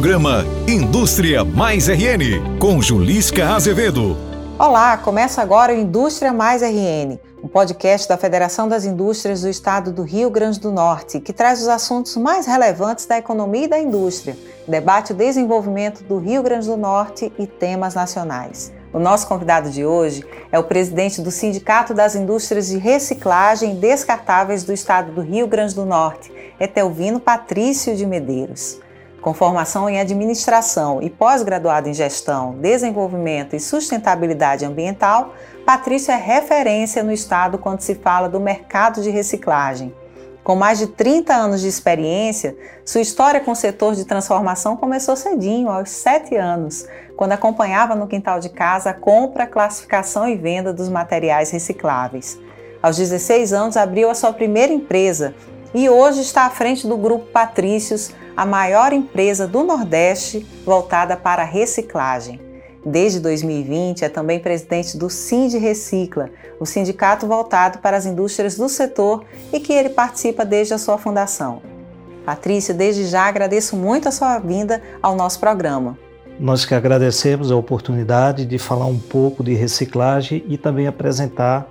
Programa 0.00 0.46
Indústria 0.66 1.44
Mais 1.44 1.86
RN, 1.86 2.58
com 2.58 2.80
Julisca 2.80 3.50
Azevedo. 3.50 4.16
Olá, 4.58 4.96
começa 4.96 5.42
agora 5.42 5.74
o 5.74 5.76
Indústria 5.76 6.32
Mais 6.32 6.62
RN, 6.62 7.18
um 7.44 7.46
podcast 7.46 8.08
da 8.08 8.16
Federação 8.16 8.66
das 8.66 8.86
Indústrias 8.86 9.42
do 9.42 9.48
Estado 9.50 9.92
do 9.92 10.02
Rio 10.02 10.30
Grande 10.30 10.58
do 10.58 10.72
Norte, 10.72 11.20
que 11.20 11.34
traz 11.34 11.60
os 11.60 11.68
assuntos 11.68 12.16
mais 12.16 12.46
relevantes 12.46 13.04
da 13.04 13.18
economia 13.18 13.66
e 13.66 13.68
da 13.68 13.78
indústria, 13.78 14.38
debate 14.66 15.12
o 15.12 15.14
desenvolvimento 15.14 16.02
do 16.04 16.16
Rio 16.16 16.42
Grande 16.42 16.66
do 16.66 16.78
Norte 16.78 17.30
e 17.38 17.46
temas 17.46 17.94
nacionais. 17.94 18.72
O 18.94 18.98
nosso 18.98 19.26
convidado 19.26 19.68
de 19.68 19.84
hoje 19.84 20.24
é 20.50 20.58
o 20.58 20.64
presidente 20.64 21.20
do 21.20 21.30
Sindicato 21.30 21.92
das 21.92 22.14
Indústrias 22.14 22.68
de 22.68 22.78
Reciclagem 22.78 23.74
Descartáveis 23.74 24.64
do 24.64 24.72
Estado 24.72 25.12
do 25.12 25.20
Rio 25.20 25.46
Grande 25.46 25.74
do 25.74 25.84
Norte, 25.84 26.32
Etelvino 26.58 27.20
Patrício 27.20 27.94
de 27.94 28.06
Medeiros. 28.06 28.80
Com 29.20 29.34
formação 29.34 29.86
em 29.86 30.00
administração 30.00 31.02
e 31.02 31.10
pós-graduado 31.10 31.88
em 31.88 31.92
gestão, 31.92 32.54
desenvolvimento 32.58 33.54
e 33.54 33.60
sustentabilidade 33.60 34.64
ambiental, 34.64 35.34
Patrício 35.66 36.10
é 36.10 36.16
referência 36.16 37.02
no 37.02 37.12
estado 37.12 37.58
quando 37.58 37.82
se 37.82 37.96
fala 37.96 38.30
do 38.30 38.40
mercado 38.40 39.02
de 39.02 39.10
reciclagem. 39.10 39.94
Com 40.42 40.56
mais 40.56 40.78
de 40.78 40.86
30 40.86 41.34
anos 41.34 41.60
de 41.60 41.68
experiência, 41.68 42.56
sua 42.82 43.02
história 43.02 43.40
com 43.40 43.50
o 43.50 43.56
setor 43.56 43.94
de 43.94 44.06
transformação 44.06 44.74
começou 44.74 45.14
cedinho, 45.14 45.68
aos 45.68 45.90
7 45.90 46.34
anos, 46.36 46.86
quando 47.14 47.32
acompanhava 47.32 47.94
no 47.94 48.08
quintal 48.08 48.40
de 48.40 48.48
casa 48.48 48.88
a 48.88 48.94
compra, 48.94 49.46
classificação 49.46 50.26
e 50.26 50.34
venda 50.34 50.72
dos 50.72 50.88
materiais 50.88 51.50
recicláveis. 51.50 52.38
Aos 52.82 52.96
16 52.96 53.52
anos, 53.52 53.76
abriu 53.76 54.08
a 54.08 54.14
sua 54.14 54.32
primeira 54.32 54.72
empresa 54.72 55.34
e 55.74 55.90
hoje 55.90 56.22
está 56.22 56.46
à 56.46 56.50
frente 56.50 56.86
do 56.86 56.96
Grupo 56.96 57.26
Patrícios, 57.26 58.10
a 58.40 58.46
maior 58.46 58.94
empresa 58.94 59.46
do 59.46 59.62
Nordeste 59.62 60.46
voltada 60.64 61.14
para 61.14 61.42
a 61.42 61.44
reciclagem. 61.44 62.40
Desde 62.82 63.20
2020 63.20 64.06
é 64.06 64.08
também 64.08 64.40
presidente 64.40 64.96
do 64.96 65.10
Sind 65.10 65.58
Recicla, 65.58 66.30
o 66.58 66.64
sindicato 66.64 67.26
voltado 67.26 67.80
para 67.80 67.98
as 67.98 68.06
indústrias 68.06 68.56
do 68.56 68.66
setor 68.66 69.26
e 69.52 69.60
que 69.60 69.74
ele 69.74 69.90
participa 69.90 70.42
desde 70.42 70.72
a 70.72 70.78
sua 70.78 70.96
fundação. 70.96 71.60
Patrícia, 72.24 72.72
desde 72.72 73.04
já 73.04 73.24
agradeço 73.24 73.76
muito 73.76 74.08
a 74.08 74.10
sua 74.10 74.38
vinda 74.38 74.80
ao 75.02 75.14
nosso 75.14 75.38
programa. 75.38 75.98
Nós 76.38 76.64
que 76.64 76.74
agradecemos 76.74 77.52
a 77.52 77.56
oportunidade 77.56 78.46
de 78.46 78.58
falar 78.58 78.86
um 78.86 78.98
pouco 78.98 79.44
de 79.44 79.52
reciclagem 79.52 80.42
e 80.48 80.56
também 80.56 80.86
apresentar 80.86 81.70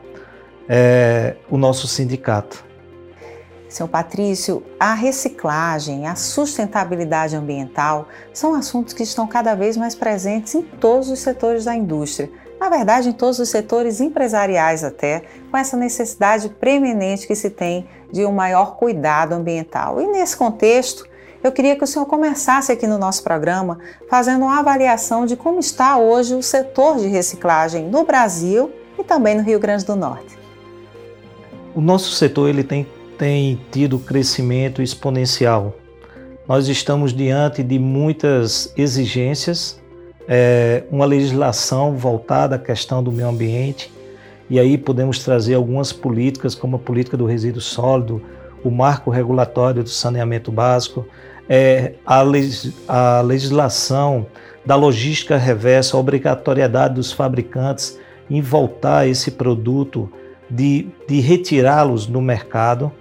é, 0.68 1.36
o 1.50 1.58
nosso 1.58 1.88
sindicato. 1.88 2.69
Seu 3.70 3.88
Patrício, 3.88 4.64
a 4.80 4.96
reciclagem, 4.96 6.08
a 6.08 6.16
sustentabilidade 6.16 7.36
ambiental 7.36 8.08
são 8.34 8.56
assuntos 8.56 8.96
que 8.96 9.04
estão 9.04 9.28
cada 9.28 9.54
vez 9.54 9.78
mais 9.78 9.94
presentes 9.94 10.56
em 10.56 10.64
todos 10.64 11.08
os 11.12 11.20
setores 11.20 11.66
da 11.66 11.76
indústria. 11.76 12.32
Na 12.60 12.68
verdade, 12.68 13.10
em 13.10 13.14
todos 13.14 13.38
os 13.38 13.48
setores 13.48 14.02
empresariais 14.02 14.84
até, 14.84 15.24
com 15.52 15.56
essa 15.56 15.78
necessidade 15.78 16.50
preeminente 16.50 17.28
que 17.28 17.36
se 17.36 17.52
tem 17.52 17.88
de 18.12 18.26
um 18.26 18.32
maior 18.32 18.76
cuidado 18.76 19.34
ambiental. 19.34 20.02
E 20.02 20.08
nesse 20.08 20.36
contexto, 20.36 21.08
eu 21.44 21.52
queria 21.52 21.76
que 21.76 21.84
o 21.84 21.88
senhor 21.88 22.08
começasse 22.08 22.72
aqui 22.72 22.88
no 22.88 22.98
nosso 22.98 23.24
programa 23.24 23.78
fazendo 24.10 24.46
uma 24.46 24.60
avaliação 24.60 25.28
de 25.28 25.38
como 25.38 25.60
está 25.60 25.96
hoje 25.98 26.34
o 26.34 26.42
setor 26.42 26.98
de 26.98 27.08
reciclagem 27.08 27.88
no 27.88 28.04
Brasil 28.04 28.72
e 28.98 29.04
também 29.04 29.36
no 29.36 29.44
Rio 29.44 29.60
Grande 29.60 29.86
do 29.86 29.96
Norte. 29.96 30.38
O 31.76 31.80
nosso 31.80 32.12
setor 32.12 32.50
ele 32.50 32.64
tem 32.64 32.86
tem 33.20 33.60
tido 33.70 34.00
crescimento 34.00 34.82
exponencial. 34.82 35.76
Nós 36.48 36.70
estamos 36.70 37.14
diante 37.14 37.62
de 37.62 37.78
muitas 37.78 38.74
exigências, 38.78 39.80
é, 40.26 40.84
uma 40.90 41.06
legislação 41.06 41.96
voltada 41.96 42.56
à 42.56 42.60
questão 42.60 43.04
do 43.04 43.12
meio 43.12 43.28
ambiente, 43.28 43.92
e 44.50 44.58
aí 44.58 44.78
podemos 44.78 45.20
trazer 45.20 45.56
algumas 45.56 45.92
políticas, 45.92 46.56
como 46.56 46.78
a 46.78 46.80
política 46.80 47.18
do 47.18 47.26
resíduo 47.26 47.62
sólido, 47.62 48.22
o 48.64 48.72
marco 48.72 49.12
regulatório 49.12 49.84
do 49.84 49.90
saneamento 49.90 50.52
básico, 50.52 51.06
é, 51.48 51.96
a, 52.06 52.22
legis 52.22 52.74
a 52.88 53.22
legislação 53.22 54.26
da 54.66 54.76
logística 54.76 55.38
reversa, 55.38 55.98
a 55.98 56.00
obrigatoriedade 56.00 56.96
dos 56.96 57.12
fabricantes 57.12 58.00
em 58.30 58.42
voltar 58.42 59.08
esse 59.08 59.32
produto, 59.32 60.10
de, 60.50 60.88
de 61.08 61.20
retirá-los 61.20 62.06
do 62.06 62.22
mercado. 62.22 62.92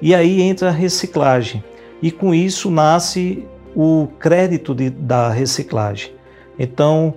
E 0.00 0.14
aí 0.14 0.40
entra 0.40 0.68
a 0.68 0.72
reciclagem. 0.72 1.62
E 2.00 2.10
com 2.10 2.34
isso 2.34 2.70
nasce 2.70 3.44
o 3.74 4.08
crédito 4.18 4.74
de, 4.74 4.90
da 4.90 5.30
reciclagem. 5.30 6.12
Então, 6.58 7.14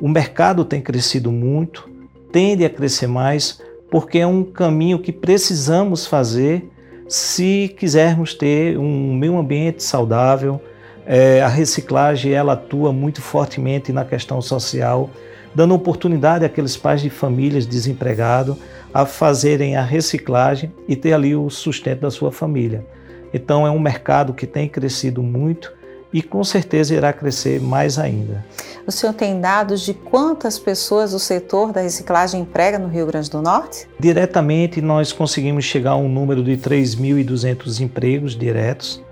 o 0.00 0.08
mercado 0.08 0.64
tem 0.64 0.80
crescido 0.80 1.30
muito, 1.30 1.88
tende 2.30 2.64
a 2.64 2.70
crescer 2.70 3.06
mais, 3.06 3.60
porque 3.90 4.18
é 4.18 4.26
um 4.26 4.42
caminho 4.42 4.98
que 4.98 5.12
precisamos 5.12 6.06
fazer 6.06 6.68
se 7.08 7.74
quisermos 7.78 8.34
ter 8.34 8.78
um 8.78 9.14
meio 9.14 9.38
ambiente 9.38 9.82
saudável. 9.82 10.60
É, 11.04 11.42
a 11.42 11.48
reciclagem 11.48 12.32
ela 12.32 12.54
atua 12.54 12.92
muito 12.92 13.20
fortemente 13.20 13.92
na 13.92 14.04
questão 14.04 14.40
social, 14.40 15.10
dando 15.54 15.74
oportunidade 15.74 16.44
àqueles 16.44 16.76
pais 16.76 17.00
de 17.02 17.10
famílias 17.10 17.66
desempregados 17.66 18.56
a 18.92 19.06
fazerem 19.06 19.76
a 19.76 19.82
reciclagem 19.82 20.72
e 20.86 20.96
ter 20.96 21.12
ali 21.12 21.34
o 21.34 21.48
sustento 21.50 22.00
da 22.00 22.10
sua 22.10 22.30
família. 22.30 22.84
Então 23.32 23.66
é 23.66 23.70
um 23.70 23.78
mercado 23.78 24.34
que 24.34 24.46
tem 24.46 24.68
crescido 24.68 25.22
muito 25.22 25.72
e 26.12 26.20
com 26.20 26.44
certeza 26.44 26.94
irá 26.94 27.12
crescer 27.12 27.60
mais 27.60 27.98
ainda. 27.98 28.44
O 28.86 28.92
senhor 28.92 29.14
tem 29.14 29.40
dados 29.40 29.80
de 29.80 29.94
quantas 29.94 30.58
pessoas 30.58 31.14
o 31.14 31.18
setor 31.18 31.72
da 31.72 31.80
reciclagem 31.80 32.42
emprega 32.42 32.78
no 32.78 32.88
Rio 32.88 33.06
Grande 33.06 33.30
do 33.30 33.40
Norte? 33.40 33.88
Diretamente 33.98 34.82
nós 34.82 35.12
conseguimos 35.12 35.64
chegar 35.64 35.92
a 35.92 35.96
um 35.96 36.08
número 36.08 36.42
de 36.44 36.56
3.200 36.56 37.80
empregos 37.80 38.36
diretos, 38.36 39.02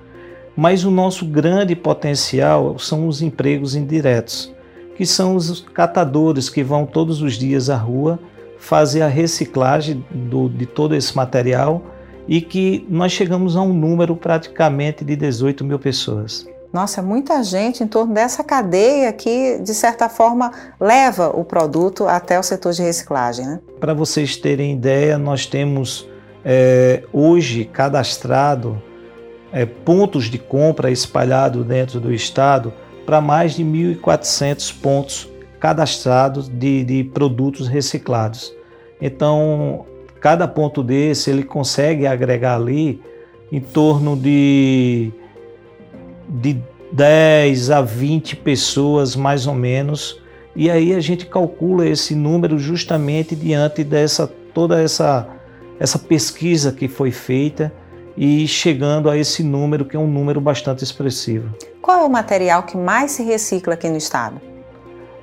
mas 0.55 0.85
o 0.85 0.91
nosso 0.91 1.25
grande 1.25 1.75
potencial 1.75 2.79
são 2.79 3.09
os 3.09 3.23
empregos 3.23 3.75
indiretos, 3.75 4.53
que 5.01 5.07
são 5.07 5.35
os 5.35 5.61
catadores 5.73 6.51
que 6.51 6.63
vão 6.63 6.85
todos 6.85 7.23
os 7.23 7.33
dias 7.33 7.71
à 7.71 7.77
rua 7.79 8.19
fazer 8.59 9.01
a 9.01 9.07
reciclagem 9.07 10.05
do, 10.11 10.47
de 10.47 10.67
todo 10.67 10.95
esse 10.95 11.17
material 11.17 11.83
e 12.29 12.43
que 12.43 12.87
nós 12.87 13.11
chegamos 13.11 13.57
a 13.57 13.63
um 13.63 13.73
número 13.73 14.15
praticamente 14.15 15.03
de 15.03 15.17
18 15.17 15.65
mil 15.65 15.79
pessoas. 15.79 16.47
Nossa, 16.71 17.01
muita 17.01 17.43
gente 17.43 17.83
em 17.83 17.87
torno 17.87 18.13
dessa 18.13 18.45
cadeia 18.45 19.11
que, 19.11 19.59
de 19.61 19.73
certa 19.73 20.07
forma, 20.11 20.53
leva 20.79 21.31
o 21.31 21.47
produto 21.47 22.07
até 22.07 22.39
o 22.39 22.43
setor 22.43 22.75
de 22.75 22.83
reciclagem. 22.83 23.47
Né? 23.47 23.61
Para 23.81 23.95
vocês 23.95 24.37
terem 24.37 24.75
ideia, 24.75 25.17
nós 25.17 25.47
temos 25.47 26.07
é, 26.45 27.05
hoje 27.11 27.65
cadastrado 27.65 28.83
é, 29.51 29.65
pontos 29.65 30.27
de 30.27 30.37
compra 30.37 30.91
espalhados 30.91 31.65
dentro 31.65 31.99
do 31.99 32.13
estado 32.13 32.71
para 33.05 33.21
mais 33.21 33.55
de 33.55 33.65
1.400 33.65 34.75
pontos 34.81 35.29
cadastrados 35.59 36.49
de, 36.49 36.85
de 36.85 37.05
produtos 37.05 37.69
reciclados. 37.69 38.53
Então, 39.01 39.85
cada 40.21 40.47
ponto 40.47 40.83
desse 40.83 41.31
ele 41.31 41.43
consegue 41.43 42.07
agregar 42.07 42.57
ali 42.57 43.01
em 43.53 43.61
torno 43.61 44.17
de, 44.17 45.13
de 46.29 46.59
10 46.93 47.71
a 47.71 47.83
20 47.83 48.37
pessoas 48.37 49.17
mais 49.17 49.47
ou 49.47 49.55
menos. 49.55 50.21
E 50.55 50.71
aí 50.71 50.95
a 50.95 51.01
gente 51.01 51.27
calcula 51.27 51.87
esse 51.87 52.15
número 52.15 52.59
justamente 52.59 53.35
diante 53.35 53.85
dessa 53.85 54.27
toda 54.53 54.81
essa 54.81 55.29
essa 55.79 55.99
pesquisa 55.99 56.73
que 56.73 56.89
foi 56.89 57.11
feita 57.11 57.73
e 58.21 58.47
chegando 58.47 59.09
a 59.09 59.17
esse 59.17 59.43
número 59.43 59.83
que 59.83 59.97
é 59.97 59.99
um 59.99 60.07
número 60.07 60.43
bastante 60.43 60.85
expressivo. 60.85 61.55
Qual 61.81 62.03
é 62.03 62.05
o 62.05 62.11
material 62.11 62.65
que 62.65 62.77
mais 62.77 63.13
se 63.13 63.23
recicla 63.23 63.73
aqui 63.73 63.89
no 63.89 63.97
estado? 63.97 64.39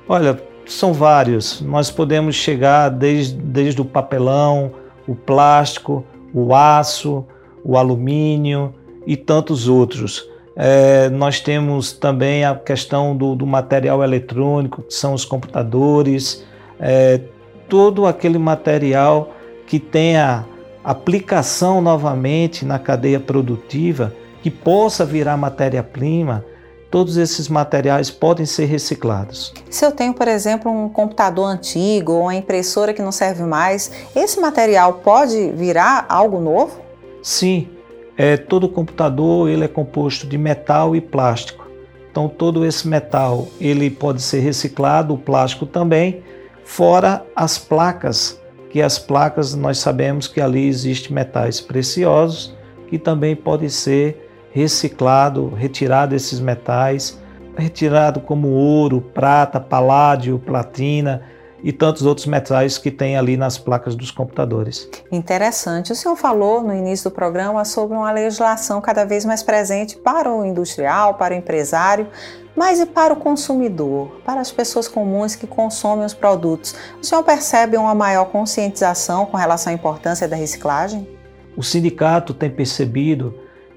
Olha, 0.08 0.42
são 0.66 0.92
vários. 0.92 1.60
Nós 1.60 1.92
podemos 1.92 2.34
chegar 2.34 2.88
desde, 2.88 3.36
desde 3.36 3.80
o 3.80 3.84
papelão, 3.84 4.72
o 5.06 5.14
plástico, 5.14 6.04
o 6.34 6.52
aço, 6.52 7.24
o 7.62 7.78
alumínio 7.78 8.74
e 9.06 9.16
tantos 9.16 9.68
outros. 9.68 10.28
É, 10.56 11.08
nós 11.08 11.38
temos 11.38 11.92
também 11.92 12.44
a 12.44 12.56
questão 12.56 13.16
do, 13.16 13.36
do, 13.36 13.46
material 13.46 14.02
eletrônico, 14.02 14.82
que 14.82 14.92
são 14.92 15.14
os 15.14 15.24
computadores, 15.24 16.44
é, 16.80 17.20
todo 17.68 18.06
aquele 18.06 18.38
material 18.38 19.32
que 19.68 19.78
tenha 19.78 20.44
aplicação 20.90 21.80
novamente 21.80 22.64
na 22.64 22.78
cadeia 22.78 23.20
produtiva, 23.20 24.14
que 24.42 24.50
possa 24.50 25.04
virar 25.04 25.36
matéria-prima 25.36 26.44
todos 26.90 27.16
esses 27.16 27.48
materiais 27.48 28.10
podem 28.10 28.46
ser 28.46 28.64
reciclados. 28.64 29.52
Se 29.68 29.84
eu 29.84 29.92
tenho, 29.92 30.14
por 30.14 30.26
exemplo, 30.26 30.72
um 30.72 30.88
computador 30.88 31.46
antigo 31.46 32.12
ou 32.12 32.22
uma 32.22 32.34
impressora 32.34 32.94
que 32.94 33.02
não 33.02 33.12
serve 33.12 33.42
mais, 33.42 33.90
esse 34.16 34.40
material 34.40 34.94
pode 34.94 35.50
virar 35.52 36.06
algo 36.08 36.40
novo? 36.40 36.80
Sim, 37.22 37.68
é, 38.16 38.36
todo 38.36 38.68
computador 38.68 39.48
ele 39.48 39.64
é 39.64 39.68
composto 39.68 40.26
de 40.26 40.38
metal 40.38 40.96
e 40.96 41.00
plástico. 41.00 41.68
Então 42.10 42.28
todo 42.28 42.64
esse 42.64 42.88
metal 42.88 43.46
ele 43.60 43.90
pode 43.90 44.22
ser 44.22 44.40
reciclado, 44.40 45.14
o 45.14 45.18
plástico 45.18 45.66
também, 45.66 46.22
fora 46.64 47.24
as 47.36 47.58
placas, 47.58 48.37
que 48.70 48.82
as 48.82 48.98
placas 48.98 49.54
nós 49.54 49.78
sabemos 49.78 50.28
que 50.28 50.40
ali 50.40 50.66
existem 50.66 51.14
metais 51.14 51.60
preciosos 51.60 52.56
que 52.88 52.98
também 52.98 53.36
pode 53.36 53.70
ser 53.70 54.28
reciclado, 54.50 55.48
retirado 55.54 56.14
esses 56.14 56.40
metais, 56.40 57.20
retirado 57.56 58.20
como 58.20 58.48
ouro, 58.48 59.00
prata, 59.00 59.60
paládio, 59.60 60.38
platina, 60.38 61.22
e 61.62 61.72
tantos 61.72 62.02
outros 62.02 62.26
metais 62.26 62.78
que 62.78 62.90
tem 62.90 63.16
ali 63.16 63.36
nas 63.36 63.58
placas 63.58 63.94
dos 63.94 64.10
computadores. 64.10 64.88
Interessante. 65.10 65.92
O 65.92 65.94
senhor 65.94 66.16
falou 66.16 66.62
no 66.62 66.74
início 66.74 67.10
do 67.10 67.14
programa 67.14 67.64
sobre 67.64 67.96
uma 67.96 68.10
legislação 68.12 68.80
cada 68.80 69.04
vez 69.04 69.24
mais 69.24 69.42
presente 69.42 69.96
para 69.96 70.32
o 70.32 70.44
industrial, 70.44 71.14
para 71.14 71.34
o 71.34 71.36
empresário, 71.36 72.08
mas 72.56 72.80
e 72.80 72.86
para 72.86 73.14
o 73.14 73.16
consumidor, 73.16 74.20
para 74.24 74.40
as 74.40 74.50
pessoas 74.50 74.88
comuns 74.88 75.36
que 75.36 75.46
consomem 75.46 76.04
os 76.04 76.14
produtos? 76.14 76.74
O 77.00 77.04
senhor 77.04 77.22
percebe 77.22 77.76
uma 77.76 77.94
maior 77.94 78.26
conscientização 78.26 79.26
com 79.26 79.36
relação 79.36 79.72
à 79.72 79.74
importância 79.74 80.26
da 80.26 80.36
reciclagem? 80.36 81.08
O 81.56 81.62
sindicato 81.62 82.34
tem 82.34 82.50
percebido 82.50 83.34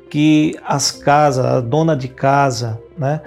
que 0.10 0.58
as 0.66 0.92
casas, 0.92 1.46
a 1.46 1.62
dona 1.62 1.96
de 1.96 2.08
casa, 2.08 2.82
né, 2.98 3.22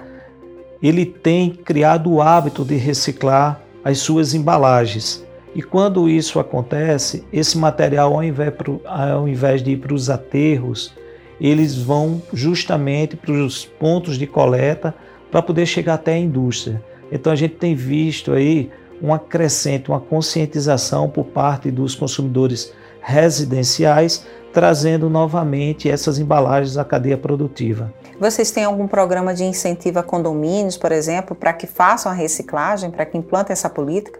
ele 0.81 1.05
tem 1.05 1.49
criado 1.49 2.11
o 2.11 2.21
hábito 2.21 2.63
de 2.63 2.75
reciclar 2.75 3.59
as 3.85 3.99
suas 3.99 4.33
embalagens. 4.33 5.23
E 5.53 5.61
quando 5.61 6.09
isso 6.09 6.39
acontece, 6.39 7.23
esse 7.31 7.55
material, 7.55 8.15
ao 8.15 8.23
invés, 8.23 8.53
ao 8.83 9.27
invés 9.27 9.61
de 9.61 9.71
ir 9.71 9.77
para 9.77 9.93
os 9.93 10.09
aterros, 10.09 10.91
eles 11.39 11.75
vão 11.75 12.21
justamente 12.33 13.15
para 13.15 13.31
os 13.31 13.63
pontos 13.63 14.17
de 14.17 14.25
coleta 14.25 14.93
para 15.31 15.41
poder 15.41 15.67
chegar 15.67 15.93
até 15.93 16.13
a 16.13 16.17
indústria. 16.17 16.83
Então 17.11 17.31
a 17.31 17.35
gente 17.35 17.55
tem 17.55 17.75
visto 17.75 18.33
aí 18.33 18.71
uma 18.99 19.19
crescente, 19.19 19.89
uma 19.89 19.99
conscientização 19.99 21.07
por 21.07 21.25
parte 21.25 21.69
dos 21.69 21.93
consumidores 21.93 22.73
residenciais, 23.01 24.25
trazendo 24.55 25.09
novamente 25.09 25.89
essas 25.89 26.17
embalagens 26.17 26.77
à 26.77 26.85
cadeia 26.85 27.17
produtiva. 27.17 27.93
Vocês 28.17 28.51
têm 28.51 28.63
algum 28.63 28.87
programa 28.87 29.33
de 29.33 29.43
incentivo 29.43 29.99
a 29.99 30.03
condomínios, 30.03 30.77
por 30.77 30.93
exemplo, 30.93 31.35
para 31.35 31.51
que 31.51 31.67
façam 31.67 32.09
a 32.09 32.15
reciclagem, 32.15 32.89
para 32.89 33.05
que 33.05 33.17
implantem 33.17 33.51
essa 33.51 33.69
política? 33.69 34.17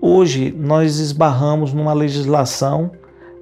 Hoje 0.00 0.54
nós 0.58 0.98
esbarramos 0.98 1.74
numa 1.74 1.92
legislação 1.92 2.92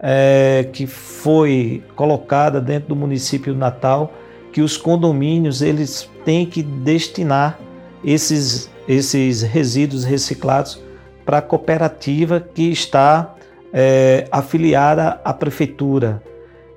é, 0.00 0.68
que 0.72 0.84
foi 0.84 1.84
colocada 1.94 2.60
dentro 2.60 2.88
do 2.88 2.96
município 2.96 3.52
de 3.52 3.58
Natal, 3.58 4.12
que 4.52 4.62
os 4.62 4.76
condomínios 4.76 5.62
eles 5.62 6.10
têm 6.24 6.44
que 6.44 6.60
destinar 6.60 7.56
esses, 8.04 8.68
esses 8.88 9.42
resíduos 9.42 10.02
reciclados 10.02 10.82
para 11.24 11.38
a 11.38 11.42
cooperativa 11.42 12.40
que 12.40 12.68
está 12.72 13.33
é, 13.76 14.28
afiliada 14.30 15.20
à 15.24 15.34
prefeitura. 15.34 16.22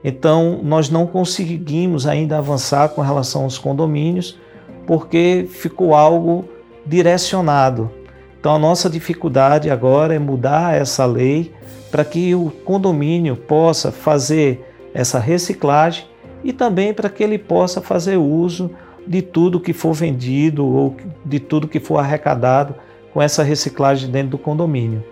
Então, 0.03 0.61
nós 0.63 0.89
não 0.89 1.05
conseguimos 1.05 2.07
ainda 2.07 2.39
avançar 2.39 2.89
com 2.89 3.01
relação 3.01 3.43
aos 3.43 3.59
condomínios, 3.59 4.39
porque 4.87 5.47
ficou 5.47 5.93
algo 5.93 6.49
direcionado. 6.83 7.91
Então, 8.39 8.55
a 8.55 8.59
nossa 8.59 8.89
dificuldade 8.89 9.69
agora 9.69 10.15
é 10.15 10.19
mudar 10.19 10.75
essa 10.75 11.05
lei 11.05 11.53
para 11.91 12.03
que 12.03 12.33
o 12.33 12.49
condomínio 12.65 13.35
possa 13.35 13.91
fazer 13.91 14.65
essa 14.93 15.19
reciclagem 15.19 16.05
e 16.43 16.51
também 16.51 16.93
para 16.93 17.09
que 17.09 17.23
ele 17.23 17.37
possa 17.37 17.81
fazer 17.81 18.17
uso 18.17 18.71
de 19.05 19.21
tudo 19.21 19.59
que 19.59 19.73
for 19.73 19.93
vendido 19.93 20.65
ou 20.65 20.95
de 21.23 21.39
tudo 21.39 21.67
que 21.67 21.79
for 21.79 21.97
arrecadado 21.97 22.75
com 23.13 23.21
essa 23.21 23.43
reciclagem 23.43 24.09
dentro 24.09 24.31
do 24.31 24.37
condomínio. 24.37 25.03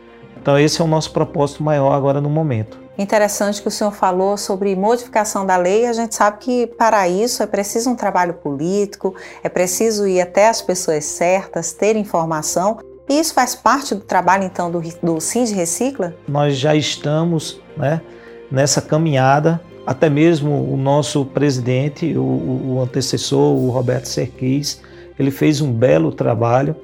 Então, 0.46 0.60
esse 0.60 0.80
é 0.80 0.86
o 0.86 0.88
nosso 0.88 1.12
propósito 1.12 1.64
maior 1.64 1.92
agora 1.92 2.22
no 2.22 2.30
momento. 2.30 2.78
Interessante 3.00 3.60
que 3.60 3.68
o 3.68 3.72
senhor 3.72 3.92
falou 3.92 4.38
sobre 4.38 4.76
modificação 4.76 5.44
da 5.44 5.58
lei. 5.58 5.88
A 5.88 5.94
gente 5.94 6.14
sabe 6.14 6.38
que 6.38 6.68
para 6.68 7.10
isso 7.10 7.42
é 7.42 7.48
preciso 7.48 7.90
um 7.90 7.96
trabalho 7.96 8.36
político, 8.36 9.16
é 9.44 9.50
preciso 9.50 10.08
ir 10.08 10.22
até 10.22 10.48
as 10.48 10.62
pessoas 10.62 11.04
certas, 11.06 11.74
ter 11.74 11.96
informação. 11.96 12.78
E 13.10 13.20
isso 13.20 13.34
faz 13.34 13.56
parte 13.56 13.96
do 13.96 14.02
trabalho, 14.02 14.44
então, 14.44 14.70
do, 14.70 14.84
do 15.02 15.20
Sind 15.20 15.50
Recicla? 15.50 16.14
Nós 16.28 16.56
já 16.56 16.76
estamos 16.76 17.60
né, 17.76 18.00
nessa 18.52 18.84
caminhada. 18.84 19.60
Até 19.84 20.12
mesmo 20.12 20.72
o 20.72 20.78
nosso 20.78 21.26
presidente, 21.26 22.16
o, 22.16 22.22
o 22.22 22.82
antecessor, 22.84 23.56
o 23.56 23.72
Roberto 23.72 24.06
Serquis, 24.06 24.80
ele 25.18 25.32
fez 25.32 25.60
um 25.60 25.74
belo 25.74 26.12
trabalho 26.12 26.76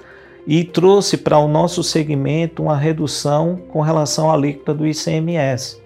e 0.46 0.64
trouxe 0.64 1.18
para 1.18 1.38
o 1.38 1.48
nosso 1.48 1.84
segmento 1.84 2.64
uma 2.64 2.78
redução 2.78 3.60
com 3.70 3.82
relação 3.82 4.30
à 4.30 4.34
alíquota 4.34 4.74
do 4.74 4.88
ICMS. 4.88 5.82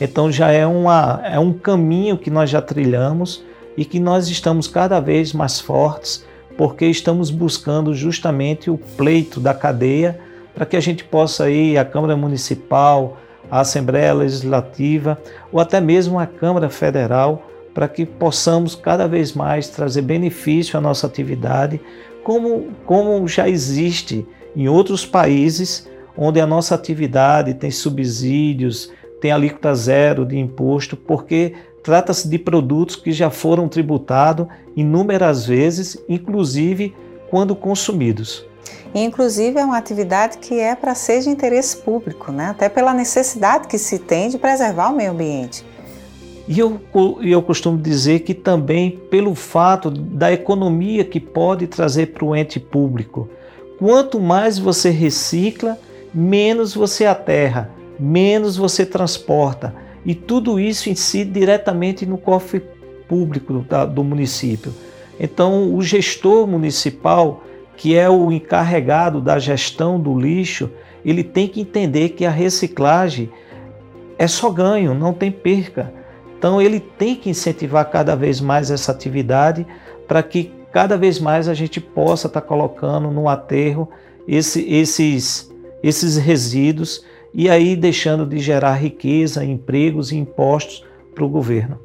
Então 0.00 0.32
já 0.32 0.50
é, 0.50 0.66
uma, 0.66 1.20
é 1.24 1.38
um 1.38 1.52
caminho 1.52 2.16
que 2.16 2.30
nós 2.30 2.50
já 2.50 2.60
trilhamos 2.60 3.44
e 3.76 3.84
que 3.84 4.00
nós 4.00 4.28
estamos 4.28 4.66
cada 4.66 4.98
vez 4.98 5.32
mais 5.32 5.60
fortes 5.60 6.24
porque 6.56 6.86
estamos 6.86 7.30
buscando 7.30 7.94
justamente 7.94 8.70
o 8.70 8.76
pleito 8.76 9.40
da 9.40 9.54
cadeia 9.54 10.20
para 10.54 10.66
que 10.66 10.76
a 10.76 10.80
gente 10.80 11.04
possa 11.04 11.48
ir 11.50 11.78
à 11.78 11.84
Câmara 11.84 12.16
Municipal, 12.16 13.16
à 13.50 13.60
Assembleia 13.60 14.12
Legislativa 14.12 15.18
ou 15.52 15.60
até 15.60 15.80
mesmo 15.80 16.18
à 16.18 16.26
Câmara 16.26 16.68
Federal 16.68 17.46
para 17.72 17.88
que 17.88 18.04
possamos 18.04 18.74
cada 18.74 19.06
vez 19.06 19.32
mais 19.32 19.68
trazer 19.68 20.02
benefício 20.02 20.76
à 20.76 20.80
nossa 20.80 21.06
atividade, 21.06 21.80
como, 22.22 22.68
como 22.84 23.26
já 23.26 23.48
existe 23.48 24.26
em 24.54 24.68
outros 24.68 25.06
países 25.06 25.88
onde 26.16 26.40
a 26.40 26.46
nossa 26.46 26.74
atividade 26.74 27.54
tem 27.54 27.70
subsídios, 27.70 28.92
tem 29.20 29.32
alíquota 29.32 29.74
zero 29.74 30.24
de 30.24 30.38
imposto, 30.38 30.96
porque 30.96 31.54
trata-se 31.82 32.28
de 32.28 32.38
produtos 32.38 32.96
que 32.96 33.12
já 33.12 33.30
foram 33.30 33.68
tributados 33.68 34.46
inúmeras 34.76 35.46
vezes, 35.46 36.02
inclusive 36.08 36.94
quando 37.30 37.54
consumidos. 37.54 38.44
inclusive 38.94 39.58
é 39.58 39.64
uma 39.64 39.78
atividade 39.78 40.38
que 40.38 40.58
é 40.58 40.74
para 40.74 40.94
ser 40.94 41.20
de 41.20 41.30
interesse 41.30 41.76
público, 41.76 42.32
né? 42.32 42.46
até 42.46 42.68
pela 42.68 42.92
necessidade 42.92 43.68
que 43.68 43.78
se 43.78 43.98
tem 43.98 44.28
de 44.28 44.36
preservar 44.36 44.90
o 44.90 44.96
meio 44.96 45.12
ambiente. 45.12 45.64
E 46.50 46.58
eu, 46.58 46.80
eu 47.22 47.40
costumo 47.40 47.78
dizer 47.78 48.20
que 48.20 48.34
também 48.34 48.90
pelo 49.08 49.36
fato 49.36 49.88
da 49.88 50.32
economia 50.32 51.04
que 51.04 51.20
pode 51.20 51.68
trazer 51.68 52.06
para 52.06 52.24
o 52.24 52.34
ente 52.34 52.58
público. 52.58 53.28
Quanto 53.78 54.18
mais 54.18 54.58
você 54.58 54.90
recicla, 54.90 55.78
menos 56.12 56.74
você 56.74 57.06
aterra, 57.06 57.70
menos 58.00 58.56
você 58.56 58.84
transporta. 58.84 59.72
E 60.04 60.12
tudo 60.12 60.58
isso 60.58 60.90
incide 60.90 61.30
diretamente 61.30 62.04
no 62.04 62.18
cofre 62.18 62.60
público 63.08 63.64
do 63.94 64.02
município. 64.02 64.74
Então, 65.20 65.72
o 65.72 65.80
gestor 65.80 66.48
municipal, 66.48 67.44
que 67.76 67.94
é 67.94 68.10
o 68.10 68.32
encarregado 68.32 69.20
da 69.20 69.38
gestão 69.38 70.00
do 70.00 70.18
lixo, 70.18 70.68
ele 71.04 71.22
tem 71.22 71.46
que 71.46 71.60
entender 71.60 72.08
que 72.08 72.26
a 72.26 72.30
reciclagem 72.30 73.30
é 74.18 74.26
só 74.26 74.50
ganho, 74.50 74.94
não 74.94 75.12
tem 75.12 75.30
perca. 75.30 75.99
Então 76.40 76.58
ele 76.58 76.80
tem 76.80 77.14
que 77.14 77.28
incentivar 77.28 77.90
cada 77.90 78.16
vez 78.16 78.40
mais 78.40 78.70
essa 78.70 78.90
atividade 78.92 79.66
para 80.08 80.22
que 80.22 80.50
cada 80.72 80.96
vez 80.96 81.20
mais 81.20 81.48
a 81.48 81.52
gente 81.52 81.82
possa 81.82 82.28
estar 82.28 82.40
tá 82.40 82.46
colocando 82.46 83.10
no 83.10 83.28
aterro 83.28 83.86
esse, 84.26 84.62
esses, 84.66 85.52
esses 85.82 86.16
resíduos 86.16 87.04
e 87.34 87.50
aí 87.50 87.76
deixando 87.76 88.24
de 88.24 88.38
gerar 88.38 88.72
riqueza, 88.76 89.44
empregos 89.44 90.12
e 90.12 90.16
impostos 90.16 90.82
para 91.14 91.22
o 91.22 91.28
governo. 91.28 91.78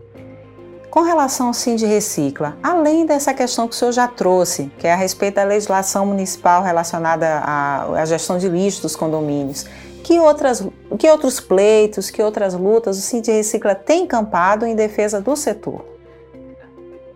Com 0.89 1.01
relação 1.01 1.47
ao 1.47 1.53
Sim 1.53 1.75
de 1.75 1.85
Recicla, 1.85 2.55
além 2.63 3.05
dessa 3.05 3.33
questão 3.33 3.67
que 3.67 3.75
o 3.75 3.77
senhor 3.77 3.91
já 3.91 4.07
trouxe, 4.07 4.71
que 4.79 4.88
é 4.88 4.93
a 4.93 4.95
respeito 4.95 5.35
da 5.35 5.43
legislação 5.43 6.05
municipal 6.05 6.63
relacionada 6.63 7.39
à, 7.39 7.91
à 7.91 8.05
gestão 8.05 8.38
de 8.38 8.47
lixo 8.47 8.81
dos 8.81 8.95
condomínios, 8.95 9.65
que, 10.05 10.19
outras, 10.19 10.63
que 11.00 11.09
outros 11.09 11.39
pleitos, 11.39 12.12
que 12.12 12.21
outras 12.21 12.53
lutas 12.53 12.95
o 12.95 13.01
Cinti 13.01 13.31
Recicla 13.31 13.74
tem 13.74 14.03
encampado 14.03 14.63
em 14.63 14.75
defesa 14.75 15.19
do 15.19 15.35
setor? 15.35 15.83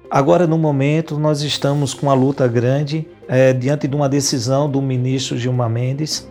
Agora, 0.10 0.48
no 0.48 0.58
momento, 0.58 1.20
nós 1.20 1.44
estamos 1.44 1.94
com 1.94 2.08
uma 2.08 2.16
luta 2.16 2.48
grande 2.48 3.08
é, 3.28 3.54
diante 3.54 3.88
de 3.88 3.96
uma 3.96 4.10
decisão 4.10 4.68
do 4.68 4.82
ministro 4.82 5.38
Gilmar 5.38 5.70
Mendes. 5.70 6.28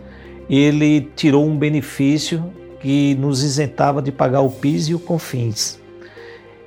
Ele 0.49 1.09
tirou 1.15 1.45
um 1.45 1.57
benefício 1.57 2.51
que 2.81 3.15
nos 3.15 3.41
isentava 3.41 4.01
de 4.01 4.11
pagar 4.11 4.41
o 4.41 4.49
PIS 4.49 4.89
e 4.89 4.93
o 4.93 4.99
CONFINS. 4.99 5.79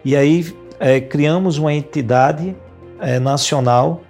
E 0.02 0.16
aí 0.16 0.56
é, 0.80 1.02
criamos 1.02 1.58
uma 1.58 1.74
entidade 1.74 2.56
é, 2.98 3.18
nacional 3.18 4.00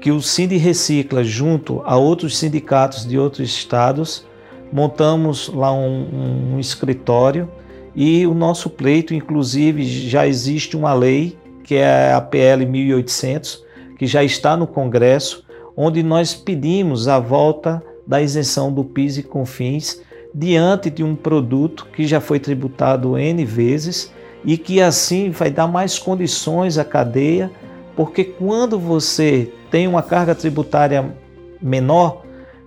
que 0.00 0.10
o 0.10 0.22
Cindy 0.22 0.56
Recicla, 0.56 1.22
junto 1.22 1.82
a 1.84 1.98
outros 1.98 2.38
sindicatos 2.38 3.06
de 3.06 3.18
outros 3.18 3.50
estados, 3.50 4.24
montamos 4.72 5.48
lá 5.54 5.72
um, 5.72 6.54
um, 6.54 6.58
escritório 6.58 7.48
e 7.94 8.26
o 8.26 8.32
nosso 8.32 8.70
pleito, 8.70 9.12
inclusive, 9.12 9.84
já 9.84 10.26
existe 10.26 10.76
uma 10.76 10.94
lei, 10.94 11.36
que 11.62 11.74
é 11.74 12.12
a 12.12 12.20
PL 12.20 12.64
1800, 12.64 13.64
que 13.98 14.06
já 14.06 14.24
está 14.24 14.56
no 14.56 14.66
Congresso, 14.66 15.44
onde 15.76 16.02
nós 16.02 16.34
pedimos 16.34 17.06
a 17.06 17.18
volta 17.18 17.82
da 18.06 18.20
isenção 18.20 18.72
do 18.72 18.82
PIS 18.82 19.18
e 19.18 19.22
CONFINS 19.22 20.02
diante 20.34 20.88
de 20.88 21.04
um 21.04 21.14
produto 21.14 21.86
que 21.92 22.06
já 22.06 22.20
foi 22.20 22.40
tributado 22.40 23.18
N 23.18 23.44
vezes 23.44 24.12
e 24.44 24.56
que 24.56 24.80
assim 24.80 25.30
vai 25.30 25.50
dar 25.50 25.66
mais 25.66 25.98
condições 25.98 26.78
à 26.78 26.84
cadeia, 26.84 27.50
porque 27.94 28.24
quando 28.24 28.78
você 28.78 29.52
tem 29.70 29.86
uma 29.86 30.02
carga 30.02 30.34
tributária 30.34 31.14
menor, 31.60 32.21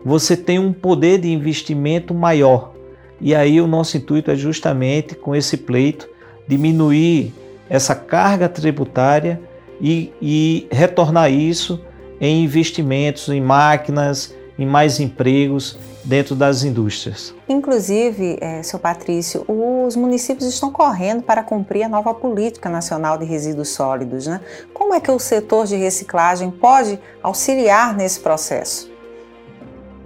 você 0.05 0.37
tem 0.37 0.59
um 0.59 0.71
poder 0.71 1.19
de 1.19 1.33
investimento 1.33 2.13
maior. 2.13 2.73
E 3.19 3.33
aí 3.33 3.59
o 3.59 3.65
nosso 3.65 3.97
intuito 3.97 4.29
é 4.29 4.35
justamente 4.35 5.15
com 5.15 5.35
esse 5.35 5.57
pleito 5.57 6.07
diminuir 6.47 7.33
essa 7.67 7.95
carga 7.95 8.47
tributária 8.47 9.41
e, 9.81 10.13
e 10.21 10.67
retornar 10.71 11.31
isso 11.31 11.81
em 12.21 12.43
investimentos 12.43 13.27
em 13.29 13.41
máquinas, 13.41 14.35
em 14.59 14.65
mais 14.65 14.99
empregos 14.99 15.77
dentro 16.03 16.35
das 16.35 16.63
indústrias. 16.63 17.33
Inclusive, 17.49 18.37
é, 18.39 18.61
seu 18.61 18.77
Patrício, 18.77 19.43
os 19.47 19.95
municípios 19.95 20.47
estão 20.47 20.71
correndo 20.71 21.23
para 21.23 21.41
cumprir 21.41 21.83
a 21.83 21.89
nova 21.89 22.13
política 22.13 22.69
nacional 22.69 23.17
de 23.17 23.25
resíduos 23.25 23.69
sólidos. 23.69 24.27
Né? 24.27 24.39
Como 24.71 24.93
é 24.93 24.99
que 24.99 25.09
o 25.09 25.17
setor 25.17 25.65
de 25.65 25.75
reciclagem 25.75 26.51
pode 26.51 26.99
auxiliar 27.23 27.95
nesse 27.95 28.19
processo? 28.19 28.94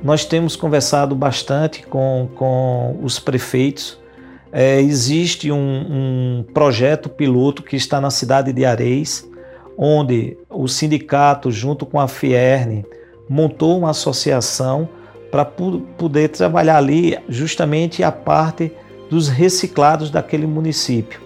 Nós 0.01 0.23
temos 0.23 0.55
conversado 0.55 1.13
bastante 1.13 1.85
com, 1.85 2.29
com 2.35 2.97
os 3.03 3.19
prefeitos. 3.19 3.99
É, 4.51 4.79
existe 4.81 5.51
um, 5.51 5.57
um 5.57 6.45
projeto 6.53 7.09
piloto 7.09 7.61
que 7.61 7.75
está 7.75 7.99
na 7.99 8.09
cidade 8.09 8.53
de 8.53 8.65
Areis, 8.65 9.29
onde 9.77 10.37
o 10.49 10.67
sindicato, 10.67 11.51
junto 11.51 11.85
com 11.85 11.99
a 11.99 12.07
Fierne, 12.07 12.85
montou 13.27 13.77
uma 13.77 13.91
associação 13.91 14.87
para 15.29 15.45
poder 15.45 16.29
trabalhar 16.29 16.77
ali 16.77 17.17
justamente 17.27 18.01
a 18.01 18.11
parte 18.11 18.71
dos 19.09 19.27
reciclados 19.27 20.09
daquele 20.09 20.47
município. 20.47 21.19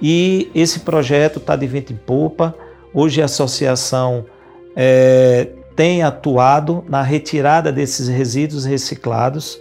E 0.00 0.50
esse 0.54 0.80
projeto 0.80 1.38
está 1.38 1.56
de 1.56 1.66
vento 1.66 1.92
em 1.92 1.96
popa. 1.96 2.54
Hoje 2.92 3.22
a 3.22 3.24
associação 3.24 4.26
é, 4.76 5.48
tem 5.74 6.02
atuado 6.02 6.84
na 6.88 7.02
retirada 7.02 7.72
desses 7.72 8.08
resíduos 8.08 8.64
reciclados. 8.64 9.60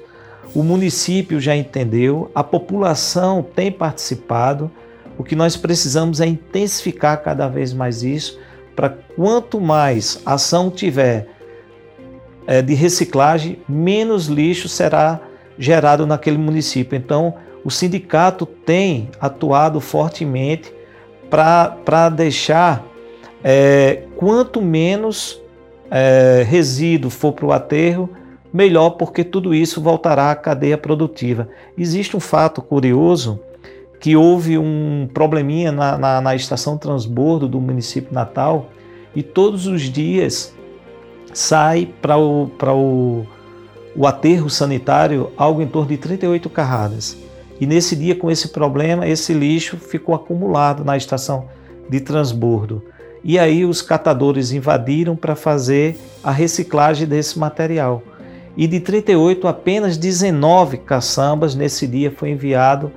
O 0.53 0.63
município 0.63 1.39
já 1.39 1.55
entendeu, 1.55 2.29
a 2.35 2.43
população 2.43 3.41
tem 3.41 3.71
participado. 3.71 4.69
O 5.17 5.23
que 5.23 5.35
nós 5.35 5.55
precisamos 5.55 6.19
é 6.19 6.27
intensificar 6.27 7.21
cada 7.21 7.47
vez 7.47 7.73
mais 7.73 8.03
isso, 8.03 8.39
para 8.75 8.89
quanto 8.89 9.61
mais 9.61 10.21
ação 10.25 10.69
tiver 10.69 11.27
é, 12.47 12.61
de 12.61 12.73
reciclagem, 12.73 13.59
menos 13.67 14.27
lixo 14.27 14.67
será 14.67 15.19
gerado 15.57 16.05
naquele 16.07 16.37
município. 16.37 16.97
Então, 16.97 17.35
o 17.63 17.69
sindicato 17.69 18.45
tem 18.45 19.09
atuado 19.19 19.79
fortemente 19.79 20.73
para 21.29 22.09
deixar 22.09 22.83
é, 23.43 24.03
quanto 24.17 24.61
menos 24.61 25.40
é, 25.91 26.45
resíduo 26.47 27.11
for 27.11 27.33
para 27.33 27.45
o 27.45 27.51
aterro, 27.51 28.09
melhor, 28.53 28.91
porque 28.91 29.23
tudo 29.23 29.53
isso 29.53 29.81
voltará 29.81 30.31
à 30.31 30.35
cadeia 30.35 30.77
produtiva. 30.77 31.49
Existe 31.77 32.15
um 32.15 32.19
fato 32.19 32.61
curioso 32.61 33.39
que 33.99 34.15
houve 34.15 34.57
um 34.57 35.07
probleminha 35.13 35.71
na, 35.71 35.97
na, 35.97 36.21
na 36.21 36.35
estação 36.35 36.77
transbordo 36.77 37.47
do 37.47 37.59
município 37.59 38.13
Natal 38.13 38.69
e 39.15 39.21
todos 39.21 39.67
os 39.67 39.83
dias 39.83 40.55
sai 41.33 41.87
para 42.01 42.17
o, 42.17 42.45
o, 42.45 43.25
o 43.95 44.07
aterro 44.07 44.49
sanitário 44.49 45.31
algo 45.37 45.61
em 45.61 45.67
torno 45.67 45.89
de 45.89 45.97
38 45.97 46.49
carradas. 46.49 47.17
E 47.59 47.67
nesse 47.67 47.95
dia, 47.95 48.15
com 48.15 48.31
esse 48.31 48.47
problema, 48.47 49.07
esse 49.07 49.33
lixo 49.33 49.77
ficou 49.77 50.15
acumulado 50.15 50.83
na 50.83 50.97
estação 50.97 51.47
de 51.87 51.99
transbordo. 51.99 52.83
E 53.23 53.37
aí 53.37 53.63
os 53.65 53.81
catadores 53.81 54.51
invadiram 54.51 55.15
para 55.15 55.35
fazer 55.35 55.99
a 56.23 56.31
reciclagem 56.31 57.07
desse 57.07 57.37
material. 57.37 58.01
E 58.57 58.67
de 58.67 58.79
38, 58.79 59.47
apenas 59.47 59.97
19 59.97 60.77
caçambas 60.79 61.55
nesse 61.55 61.87
dia 61.87 62.11
foi 62.11 62.31
enviado 62.31 62.91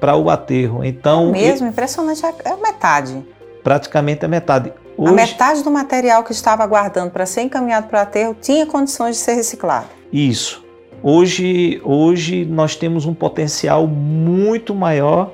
para 0.00 0.16
o 0.16 0.28
aterro. 0.30 0.84
Então, 0.84 1.28
é 1.28 1.32
mesmo, 1.32 1.68
impressionante, 1.68 2.22
é 2.24 2.50
a 2.50 2.56
metade. 2.56 3.24
Praticamente 3.62 4.24
a 4.24 4.28
metade. 4.28 4.72
Hoje, 4.96 5.12
a 5.12 5.14
metade 5.14 5.62
do 5.62 5.70
material 5.70 6.24
que 6.24 6.32
estava 6.32 6.62
aguardando 6.62 7.10
para 7.10 7.26
ser 7.26 7.42
encaminhado 7.42 7.86
para 7.86 7.98
o 7.98 8.02
aterro 8.02 8.36
tinha 8.40 8.66
condições 8.66 9.16
de 9.16 9.22
ser 9.22 9.34
reciclado. 9.34 9.86
Isso. 10.12 10.64
Hoje, 11.02 11.80
hoje 11.84 12.44
nós 12.44 12.74
temos 12.74 13.04
um 13.04 13.14
potencial 13.14 13.86
muito 13.86 14.74
maior 14.74 15.32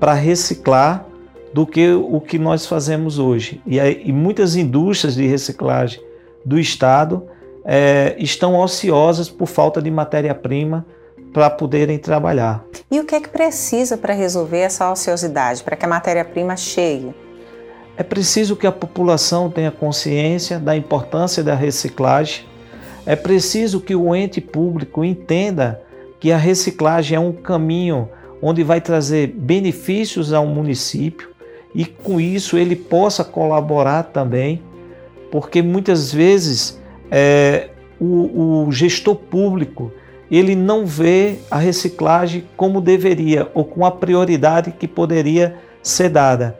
para 0.00 0.14
reciclar 0.14 1.04
do 1.54 1.64
que 1.64 1.92
o 1.92 2.20
que 2.20 2.36
nós 2.36 2.66
fazemos 2.66 3.16
hoje. 3.20 3.62
E, 3.64 3.78
e 3.78 4.12
muitas 4.12 4.56
indústrias 4.56 5.14
de 5.14 5.24
reciclagem 5.24 6.02
do 6.44 6.58
Estado 6.58 7.22
é, 7.64 8.16
estão 8.18 8.58
ociosas 8.58 9.30
por 9.30 9.46
falta 9.46 9.80
de 9.80 9.88
matéria-prima 9.88 10.84
para 11.32 11.48
poderem 11.48 11.96
trabalhar. 11.96 12.64
E 12.90 12.98
o 12.98 13.04
que 13.04 13.14
é 13.14 13.20
que 13.20 13.28
precisa 13.28 13.96
para 13.96 14.12
resolver 14.12 14.58
essa 14.58 14.90
ociosidade, 14.90 15.62
para 15.62 15.76
que 15.76 15.84
a 15.84 15.88
matéria-prima 15.88 16.56
chegue? 16.56 17.14
É 17.96 18.02
preciso 18.02 18.56
que 18.56 18.66
a 18.66 18.72
população 18.72 19.48
tenha 19.48 19.70
consciência 19.70 20.58
da 20.58 20.76
importância 20.76 21.40
da 21.40 21.54
reciclagem. 21.54 22.46
É 23.06 23.14
preciso 23.14 23.80
que 23.80 23.94
o 23.94 24.12
ente 24.12 24.40
público 24.40 25.04
entenda 25.04 25.80
que 26.18 26.32
a 26.32 26.36
reciclagem 26.36 27.14
é 27.14 27.20
um 27.20 27.32
caminho 27.32 28.08
onde 28.42 28.64
vai 28.64 28.80
trazer 28.80 29.28
benefícios 29.28 30.32
ao 30.32 30.46
município 30.46 31.33
e 31.74 31.84
com 31.84 32.20
isso 32.20 32.56
ele 32.56 32.76
possa 32.76 33.24
colaborar 33.24 34.04
também, 34.04 34.62
porque 35.30 35.60
muitas 35.60 36.12
vezes 36.12 36.80
é, 37.10 37.70
o, 38.00 38.66
o 38.66 38.72
gestor 38.72 39.16
público 39.16 39.92
ele 40.30 40.54
não 40.54 40.86
vê 40.86 41.38
a 41.50 41.58
reciclagem 41.58 42.44
como 42.56 42.80
deveria 42.80 43.50
ou 43.54 43.64
com 43.64 43.84
a 43.84 43.90
prioridade 43.90 44.72
que 44.72 44.88
poderia 44.88 45.56
ser 45.82 46.08
dada. 46.08 46.58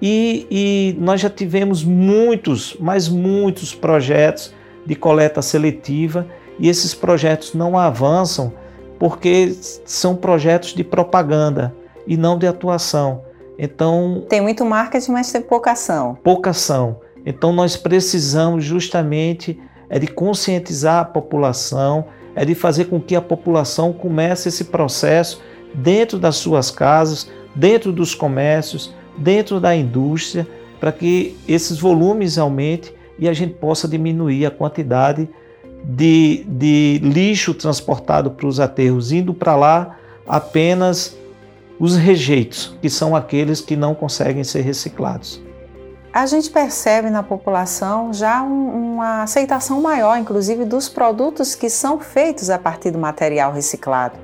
E, 0.00 0.46
e 0.50 0.96
nós 1.00 1.20
já 1.20 1.30
tivemos 1.30 1.84
muitos, 1.84 2.76
mas 2.80 3.08
muitos 3.08 3.74
projetos 3.74 4.52
de 4.84 4.94
coleta 4.94 5.40
seletiva 5.40 6.26
e 6.58 6.68
esses 6.68 6.94
projetos 6.94 7.54
não 7.54 7.78
avançam 7.78 8.52
porque 8.98 9.54
são 9.84 10.16
projetos 10.16 10.74
de 10.74 10.82
propaganda 10.82 11.74
e 12.06 12.16
não 12.16 12.38
de 12.38 12.46
atuação. 12.46 13.22
Então 13.58 14.24
tem 14.28 14.40
muito 14.40 14.64
marketing, 14.64 15.12
mas 15.12 15.32
tem 15.32 15.40
pouca 15.40 15.72
ação. 15.72 16.16
Pouca 16.22 16.50
ação. 16.50 17.00
Então 17.24 17.52
nós 17.52 17.76
precisamos 17.76 18.64
justamente 18.64 19.58
é 19.88 19.98
de 19.98 20.06
conscientizar 20.06 21.00
a 21.00 21.04
população, 21.04 22.06
é 22.34 22.44
de 22.44 22.54
fazer 22.54 22.86
com 22.86 23.00
que 23.00 23.14
a 23.14 23.20
população 23.20 23.92
comece 23.92 24.48
esse 24.48 24.64
processo 24.64 25.40
dentro 25.72 26.18
das 26.18 26.36
suas 26.36 26.70
casas, 26.70 27.30
dentro 27.54 27.92
dos 27.92 28.14
comércios, 28.14 28.94
dentro 29.16 29.60
da 29.60 29.74
indústria, 29.74 30.46
para 30.78 30.92
que 30.92 31.36
esses 31.48 31.78
volumes 31.78 32.36
aumentem 32.36 32.92
e 33.18 33.28
a 33.28 33.32
gente 33.32 33.54
possa 33.54 33.88
diminuir 33.88 34.44
a 34.44 34.50
quantidade 34.50 35.28
de, 35.82 36.44
de 36.48 37.00
lixo 37.02 37.54
transportado 37.54 38.30
para 38.30 38.46
os 38.46 38.60
aterros, 38.60 39.12
indo 39.12 39.32
para 39.32 39.56
lá 39.56 39.96
apenas 40.26 41.16
os 41.78 41.96
rejeitos, 41.96 42.76
que 42.80 42.88
são 42.88 43.14
aqueles 43.14 43.60
que 43.60 43.76
não 43.76 43.94
conseguem 43.94 44.44
ser 44.44 44.62
reciclados. 44.62 45.42
A 46.12 46.24
gente 46.24 46.48
percebe 46.48 47.10
na 47.10 47.22
população 47.22 48.10
já 48.10 48.42
um, 48.42 48.94
uma 48.94 49.22
aceitação 49.22 49.82
maior, 49.82 50.16
inclusive, 50.16 50.64
dos 50.64 50.88
produtos 50.88 51.54
que 51.54 51.68
são 51.68 52.00
feitos 52.00 52.48
a 52.48 52.58
partir 52.58 52.90
do 52.90 52.98
material 52.98 53.52
reciclado. 53.52 54.18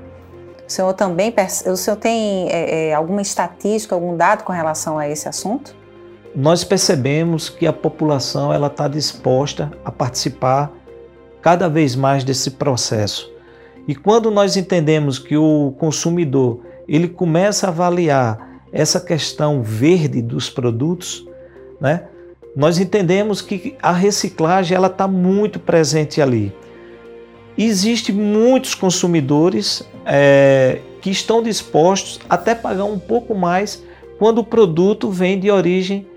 O 0.67 0.71
senhor 0.71 0.91
também 0.93 1.31
o 1.67 1.77
senhor 1.77 1.97
tem 1.97 2.49
é, 2.49 2.89
é, 2.89 2.93
alguma 2.95 3.21
estatística, 3.21 3.93
algum 3.93 4.17
dado 4.17 4.43
com 4.43 4.51
relação 4.51 4.97
a 4.97 5.07
esse 5.07 5.29
assunto? 5.29 5.75
Nós 6.35 6.63
percebemos 6.63 7.47
que 7.47 7.67
a 7.67 7.73
população 7.73 8.51
ela 8.51 8.67
está 8.67 8.87
disposta 8.87 9.71
a 9.85 9.91
participar 9.91 10.71
cada 11.43 11.69
vez 11.69 11.95
mais 11.95 12.23
desse 12.23 12.49
processo. 12.49 13.31
E 13.87 13.93
quando 13.93 14.31
nós 14.31 14.57
entendemos 14.57 15.19
que 15.19 15.37
o 15.37 15.75
consumidor 15.77 16.61
ele 16.87 17.07
começa 17.07 17.67
a 17.67 17.69
avaliar 17.69 18.61
essa 18.71 18.99
questão 18.99 19.61
verde 19.61 20.21
dos 20.21 20.49
produtos, 20.49 21.25
né? 21.79 22.05
Nós 22.55 22.77
entendemos 22.77 23.41
que 23.41 23.75
a 23.81 23.91
reciclagem 23.91 24.75
ela 24.75 24.87
está 24.87 25.07
muito 25.07 25.59
presente 25.59 26.21
ali. 26.21 26.53
Existem 27.57 28.13
muitos 28.13 28.75
consumidores 28.75 29.87
é, 30.05 30.79
que 31.01 31.09
estão 31.09 31.41
dispostos 31.41 32.19
até 32.29 32.53
pagar 32.55 32.85
um 32.85 32.99
pouco 32.99 33.35
mais 33.35 33.83
quando 34.19 34.39
o 34.39 34.43
produto 34.43 35.09
vem 35.09 35.39
de 35.39 35.51
origem 35.51 36.07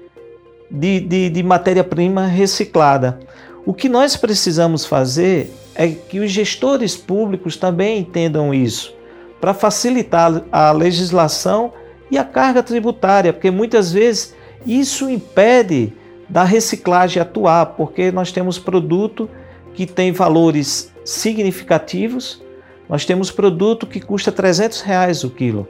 de, 0.71 1.01
de, 1.01 1.31
de 1.31 1.43
matéria-prima 1.43 2.27
reciclada. 2.27 3.19
O 3.65 3.75
que 3.75 3.89
nós 3.89 4.17
precisamos 4.17 4.85
fazer 4.85 5.53
é 5.75 5.89
que 5.89 6.21
os 6.21 6.31
gestores 6.31 6.97
públicos 6.97 7.57
também 7.57 7.99
entendam 7.99 8.55
isso, 8.55 8.95
para 9.41 9.55
facilitar 9.55 10.43
a 10.51 10.73
legislação 10.73 11.73
e 12.11 12.19
a 12.19 12.25
carga 12.25 12.63
tributária, 12.63 13.33
porque 13.33 13.51
muitas 13.51 13.93
vezes 13.93 14.35
isso 14.67 15.09
impede 15.09 15.93
da 16.29 16.43
reciclagem 16.43 17.23
atuar, 17.23 17.67
porque 17.67 18.11
nós 18.11 18.33
temos 18.33 18.59
produto 18.59 19.29
que 19.75 19.87
tem 19.87 20.11
valores 20.13 20.93
significativos, 21.05 22.43
nós 22.89 23.05
temos 23.05 23.31
produto 23.31 23.87
que 23.87 24.01
custa 24.01 24.33
300 24.33 24.81
reais 24.81 25.25
o 25.25 25.31
quilo 25.31 25.69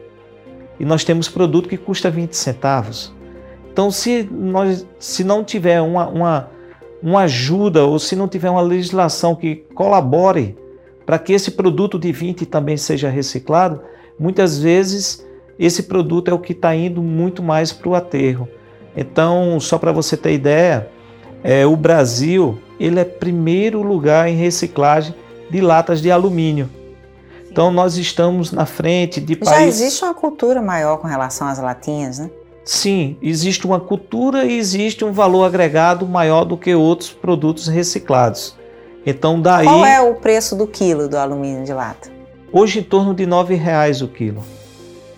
e 0.78 0.84
nós 0.84 1.04
temos 1.04 1.28
produto 1.28 1.68
que 1.68 1.76
custa 1.76 2.10
20 2.10 2.34
centavos. 2.34 3.12
Então, 3.72 3.90
se, 3.90 4.22
nós, 4.30 4.86
se 4.98 5.24
não 5.24 5.44
tiver 5.44 5.80
uma, 5.80 6.08
uma, 6.08 6.50
uma 7.02 7.20
ajuda 7.22 7.84
ou 7.84 7.98
se 7.98 8.16
não 8.16 8.28
tiver 8.28 8.50
uma 8.50 8.60
legislação 8.60 9.34
que 9.34 9.56
colabore 9.74 10.56
para 11.06 11.18
que 11.18 11.32
esse 11.32 11.52
produto 11.52 11.98
de 11.98 12.10
20 12.10 12.44
também 12.44 12.76
seja 12.76 13.08
reciclado, 13.08 13.80
muitas 14.18 14.58
vezes 14.58 15.24
esse 15.58 15.84
produto 15.84 16.28
é 16.28 16.34
o 16.34 16.38
que 16.38 16.52
está 16.52 16.74
indo 16.74 17.00
muito 17.00 17.42
mais 17.42 17.72
para 17.72 17.88
o 17.88 17.94
aterro. 17.94 18.48
Então, 18.94 19.58
só 19.60 19.78
para 19.78 19.92
você 19.92 20.16
ter 20.16 20.32
ideia, 20.34 20.90
é, 21.44 21.64
o 21.64 21.76
Brasil 21.76 22.58
ele 22.78 22.98
é 22.98 23.04
primeiro 23.04 23.82
lugar 23.82 24.28
em 24.28 24.34
reciclagem 24.34 25.14
de 25.48 25.60
latas 25.60 26.02
de 26.02 26.10
alumínio. 26.10 26.68
Então 27.50 27.70
nós 27.70 27.96
estamos 27.96 28.52
na 28.52 28.66
frente 28.66 29.20
de 29.20 29.34
Já 29.34 29.52
países... 29.52 29.80
existe 29.80 30.04
uma 30.04 30.12
cultura 30.12 30.60
maior 30.60 30.98
com 30.98 31.06
relação 31.06 31.46
às 31.46 31.58
latinhas, 31.58 32.18
né? 32.18 32.30
Sim, 32.64 33.16
existe 33.22 33.64
uma 33.64 33.80
cultura 33.80 34.44
e 34.44 34.58
existe 34.58 35.04
um 35.04 35.12
valor 35.12 35.44
agregado 35.44 36.06
maior 36.06 36.44
do 36.44 36.56
que 36.56 36.74
outros 36.74 37.10
produtos 37.10 37.68
reciclados. 37.68 38.56
Então 39.06 39.40
daí. 39.40 39.64
Qual 39.64 39.86
é 39.86 40.00
o 40.00 40.16
preço 40.16 40.56
do 40.56 40.66
quilo 40.66 41.08
do 41.08 41.16
alumínio 41.16 41.64
de 41.64 41.72
lata? 41.72 42.10
Hoje 42.52 42.80
em 42.80 42.82
torno 42.82 43.14
de 43.14 43.24
R$ 43.24 43.54
reais 43.54 44.02
o 44.02 44.08
quilo. 44.08 44.42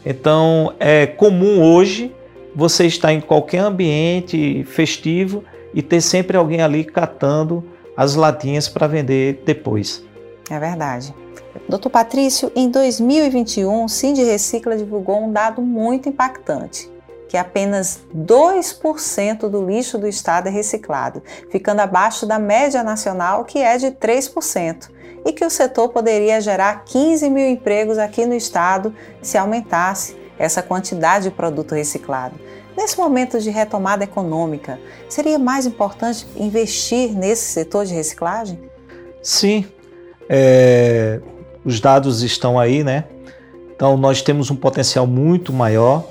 Então 0.05 0.75
é 0.79 1.07
comum 1.07 1.63
hoje 1.63 2.15
você 2.55 2.87
estar 2.87 3.13
em 3.13 3.21
qualquer 3.21 3.61
ambiente 3.61 4.63
festivo 4.65 5.43
e 5.73 5.81
ter 5.81 6.03
sempre 6.03 6.37
alguém 6.37 6.61
ali 6.61 6.85
catando 6.85 7.65
as 7.97 8.15
latinhas 8.15 8.69
para 8.69 8.87
vender 8.87 9.43
depois. 9.47 10.05
É 10.51 10.59
verdade. 10.59 11.15
Doutor 11.69 11.91
Patrício, 11.91 12.53
em 12.55 12.71
2021, 12.71 13.85
o 13.85 13.89
Cindy 13.89 14.23
Recicla 14.23 14.77
divulgou 14.77 15.25
um 15.25 15.33
dado 15.33 15.61
muito 15.61 16.09
impactante 16.09 16.91
que 17.29 17.37
apenas 17.37 18.01
2% 18.17 19.49
do 19.49 19.65
lixo 19.65 19.99
do 19.99 20.09
estado 20.09 20.49
é 20.49 20.51
reciclado, 20.51 21.23
ficando 21.51 21.81
abaixo 21.81 22.27
da 22.27 22.39
média 22.39 22.83
nacional, 22.83 23.45
que 23.45 23.59
é 23.59 23.77
de 23.77 23.89
3%, 23.89 24.89
e 25.27 25.33
que 25.33 25.45
o 25.45 25.51
setor 25.51 25.91
poderia 25.91 26.41
gerar 26.41 26.85
15 26.85 27.29
mil 27.29 27.47
empregos 27.47 27.99
aqui 27.99 28.25
no 28.25 28.35
estado 28.35 28.95
se 29.21 29.37
aumentasse 29.37 30.17
essa 30.39 30.63
quantidade 30.63 31.25
de 31.25 31.31
produto 31.31 31.75
reciclado. 31.75 32.37
Nesse 32.77 32.97
momento 32.97 33.41
de 33.41 33.51
retomada 33.51 34.05
econômica, 34.05 34.79
seria 35.09 35.39
mais 35.39 35.67
importante 35.67 36.27
investir 36.37 37.13
nesse 37.13 37.47
setor 37.53 37.85
de 37.85 37.93
reciclagem? 37.93 38.59
Sim, 39.21 39.67
é, 40.29 41.21
os 41.65 41.81
dados 41.81 42.23
estão 42.23 42.59
aí, 42.59 42.85
né? 42.85 43.05
Então, 43.75 43.97
nós 43.97 44.23
temos 44.23 44.51
um 44.51 44.57
potencial 44.57 45.07
muito 45.07 45.53
maior 45.53 46.05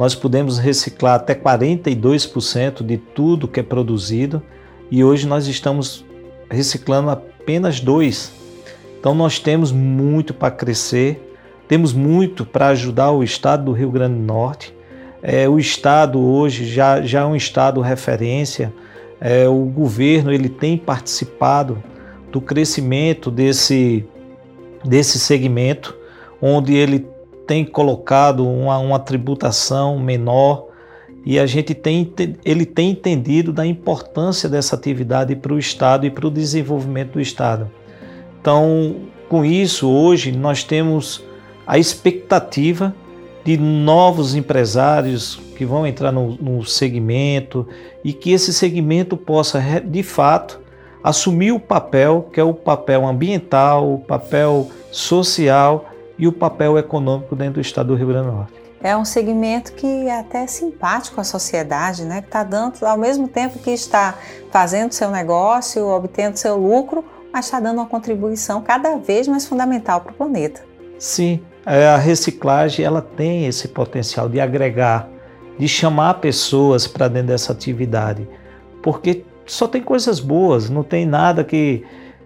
nós 0.00 0.14
podemos 0.14 0.56
reciclar 0.56 1.16
até 1.16 1.34
42% 1.34 2.82
de 2.82 2.96
tudo 2.96 3.46
que 3.46 3.60
é 3.60 3.62
produzido 3.62 4.42
e 4.90 5.04
hoje 5.04 5.28
nós 5.28 5.46
estamos 5.46 6.06
reciclando 6.50 7.10
apenas 7.10 7.84
2%. 7.84 8.30
Então 8.98 9.14
nós 9.14 9.38
temos 9.38 9.70
muito 9.70 10.32
para 10.32 10.50
crescer, 10.50 11.34
temos 11.68 11.92
muito 11.92 12.46
para 12.46 12.68
ajudar 12.68 13.10
o 13.10 13.22
estado 13.22 13.66
do 13.66 13.72
Rio 13.72 13.90
Grande 13.90 14.14
do 14.14 14.22
Norte. 14.22 14.74
É, 15.22 15.46
o 15.46 15.58
estado 15.58 16.18
hoje 16.18 16.64
já, 16.64 17.02
já 17.02 17.20
é 17.20 17.26
um 17.26 17.36
estado 17.36 17.82
referência, 17.82 18.72
é, 19.20 19.46
o 19.46 19.66
governo 19.66 20.32
ele 20.32 20.48
tem 20.48 20.78
participado 20.78 21.76
do 22.32 22.40
crescimento 22.40 23.30
desse, 23.30 24.06
desse 24.82 25.18
segmento, 25.18 25.94
onde 26.40 26.74
ele 26.74 27.06
tem 27.46 27.64
colocado 27.64 28.46
uma, 28.46 28.78
uma 28.78 28.98
tributação 28.98 29.98
menor 29.98 30.68
e 31.24 31.38
a 31.38 31.46
gente 31.46 31.74
tem, 31.74 32.10
ele 32.44 32.64
tem 32.64 32.90
entendido 32.90 33.52
da 33.52 33.66
importância 33.66 34.48
dessa 34.48 34.74
atividade 34.74 35.36
para 35.36 35.52
o 35.52 35.58
Estado 35.58 36.06
e 36.06 36.10
para 36.10 36.26
o 36.26 36.30
desenvolvimento 36.30 37.12
do 37.12 37.20
Estado. 37.20 37.70
Então, 38.40 38.96
com 39.28 39.44
isso, 39.44 39.88
hoje 39.88 40.32
nós 40.32 40.64
temos 40.64 41.22
a 41.66 41.78
expectativa 41.78 42.94
de 43.44 43.56
novos 43.56 44.34
empresários 44.34 45.40
que 45.56 45.64
vão 45.64 45.86
entrar 45.86 46.10
no, 46.10 46.36
no 46.36 46.64
segmento 46.64 47.66
e 48.02 48.12
que 48.12 48.32
esse 48.32 48.52
segmento 48.52 49.16
possa, 49.16 49.60
de 49.84 50.02
fato, 50.02 50.60
assumir 51.02 51.52
o 51.52 51.60
papel 51.60 52.28
que 52.32 52.40
é 52.40 52.44
o 52.44 52.54
papel 52.54 53.06
ambiental, 53.06 53.94
o 53.94 53.98
papel 53.98 54.70
social 54.90 55.89
e 56.20 56.28
o 56.28 56.32
papel 56.32 56.76
econômico 56.78 57.34
dentro 57.34 57.54
do 57.54 57.60
estado 57.62 57.88
do 57.88 57.94
Rio 57.94 58.08
Grande 58.08 58.28
do 58.28 58.32
Norte. 58.34 58.52
É 58.82 58.96
um 58.96 59.04
segmento 59.04 59.72
que 59.72 59.86
é 59.86 60.20
até 60.20 60.46
simpático 60.46 61.20
à 61.20 61.24
sociedade, 61.24 62.04
né? 62.04 62.20
que 62.20 62.28
está 62.28 62.44
dando, 62.44 62.84
ao 62.84 62.96
mesmo 62.96 63.26
tempo 63.26 63.58
que 63.58 63.70
está 63.70 64.14
fazendo 64.50 64.92
seu 64.92 65.10
negócio, 65.10 65.86
obtendo 65.88 66.36
seu 66.36 66.56
lucro, 66.56 67.04
mas 67.32 67.46
está 67.46 67.58
dando 67.58 67.78
uma 67.78 67.86
contribuição 67.86 68.62
cada 68.62 68.96
vez 68.96 69.26
mais 69.26 69.46
fundamental 69.46 70.02
para 70.02 70.12
o 70.12 70.14
planeta. 70.14 70.62
Sim, 70.98 71.40
é, 71.64 71.88
a 71.88 71.96
reciclagem 71.96 72.84
ela 72.84 73.00
tem 73.00 73.46
esse 73.46 73.68
potencial 73.68 74.28
de 74.28 74.40
agregar, 74.40 75.08
de 75.58 75.68
chamar 75.68 76.14
pessoas 76.14 76.86
para 76.86 77.08
dentro 77.08 77.28
dessa 77.28 77.52
atividade, 77.52 78.28
porque 78.82 79.24
só 79.46 79.66
tem 79.66 79.82
coisas 79.82 80.20
boas, 80.20 80.70
não 80.70 80.82
tem 80.82 81.04
nada 81.04 81.44
que 81.44 81.84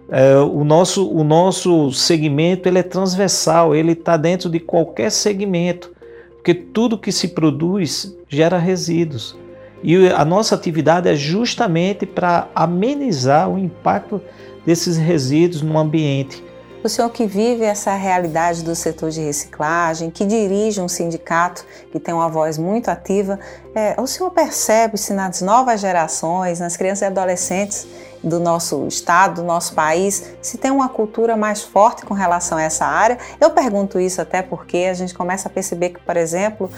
é, 0.09 0.35
o, 0.37 0.63
nosso, 0.63 1.09
o 1.09 1.23
nosso 1.23 1.91
segmento 1.91 2.69
ele 2.69 2.79
é 2.79 2.83
transversal, 2.83 3.75
ele 3.75 3.93
está 3.93 4.17
dentro 4.17 4.49
de 4.49 4.59
qualquer 4.59 5.11
segmento, 5.11 5.91
porque 6.35 6.53
tudo 6.53 6.97
que 6.97 7.11
se 7.11 7.29
produz 7.29 8.15
gera 8.27 8.57
resíduos. 8.57 9.35
E 9.83 10.07
a 10.09 10.23
nossa 10.23 10.55
atividade 10.55 11.09
é 11.09 11.15
justamente 11.15 12.05
para 12.05 12.47
amenizar 12.55 13.49
o 13.49 13.57
impacto 13.57 14.21
desses 14.65 14.97
resíduos 14.97 15.61
no 15.61 15.77
ambiente. 15.77 16.43
O 16.83 16.89
senhor 16.89 17.09
que 17.09 17.25
vive 17.25 17.63
essa 17.63 17.95
realidade 17.95 18.63
do 18.63 18.75
setor 18.75 19.09
de 19.09 19.19
reciclagem, 19.19 20.11
que 20.11 20.23
dirige 20.23 20.79
um 20.79 20.87
sindicato 20.87 21.65
que 21.91 21.99
tem 21.99 22.13
uma 22.13 22.29
voz 22.29 22.59
muito 22.59 22.89
ativa, 22.89 23.39
é, 23.73 23.99
o 23.99 24.05
senhor 24.05 24.29
percebe 24.29 24.95
se 24.95 25.11
nas 25.11 25.41
novas 25.41 25.81
gerações, 25.81 26.59
nas 26.59 26.77
crianças 26.77 27.01
e 27.01 27.05
adolescentes, 27.05 27.87
do 28.25 28.39
nosso 28.39 28.87
estado, 28.87 29.41
do 29.41 29.43
nosso 29.43 29.73
país, 29.73 30.35
se 30.41 30.57
tem 30.57 30.71
uma 30.71 30.89
cultura 30.89 31.37
mais 31.37 31.61
forte 31.61 32.05
com 32.05 32.13
relação 32.13 32.57
a 32.57 32.63
essa 32.63 32.85
área. 32.85 33.19
Eu 33.39 33.51
pergunto 33.51 33.99
isso 33.99 34.19
até 34.19 34.41
porque 34.41 34.87
a 34.89 34.93
gente 34.93 35.13
começa 35.13 35.47
a 35.47 35.51
perceber 35.51 35.89
que, 35.89 35.99
por 35.99 36.17
exemplo, 36.17 36.69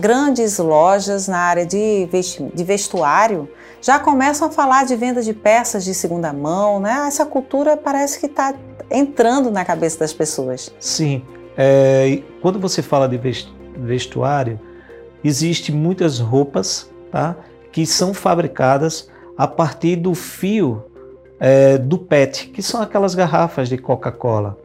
grandes 0.00 0.58
lojas 0.58 1.28
na 1.28 1.38
área 1.38 1.64
de 1.64 2.08
vestuário 2.54 3.48
já 3.80 3.98
começam 3.98 4.48
a 4.48 4.50
falar 4.50 4.84
de 4.84 4.94
venda 4.96 5.22
de 5.22 5.32
peças 5.32 5.84
de 5.84 5.94
segunda 5.94 6.32
mão, 6.32 6.80
né? 6.80 7.04
Essa 7.06 7.24
cultura 7.24 7.76
parece 7.76 8.18
que 8.18 8.26
está 8.26 8.54
entrando 8.90 9.50
na 9.50 9.64
cabeça 9.64 10.00
das 10.00 10.12
pessoas. 10.12 10.74
Sim. 10.78 11.22
É, 11.56 12.22
quando 12.42 12.58
você 12.58 12.82
fala 12.82 13.08
de 13.08 13.18
vestuário, 13.76 14.60
existe 15.22 15.72
muitas 15.72 16.18
roupas 16.18 16.90
tá, 17.10 17.36
que 17.72 17.86
são 17.86 18.12
fabricadas 18.12 19.09
a 19.40 19.48
partir 19.48 19.96
do 19.96 20.14
fio 20.14 20.84
é, 21.40 21.78
do 21.78 21.96
PET, 21.96 22.48
que 22.48 22.62
são 22.62 22.82
aquelas 22.82 23.14
garrafas 23.14 23.70
de 23.70 23.78
Coca-Cola. 23.78 24.58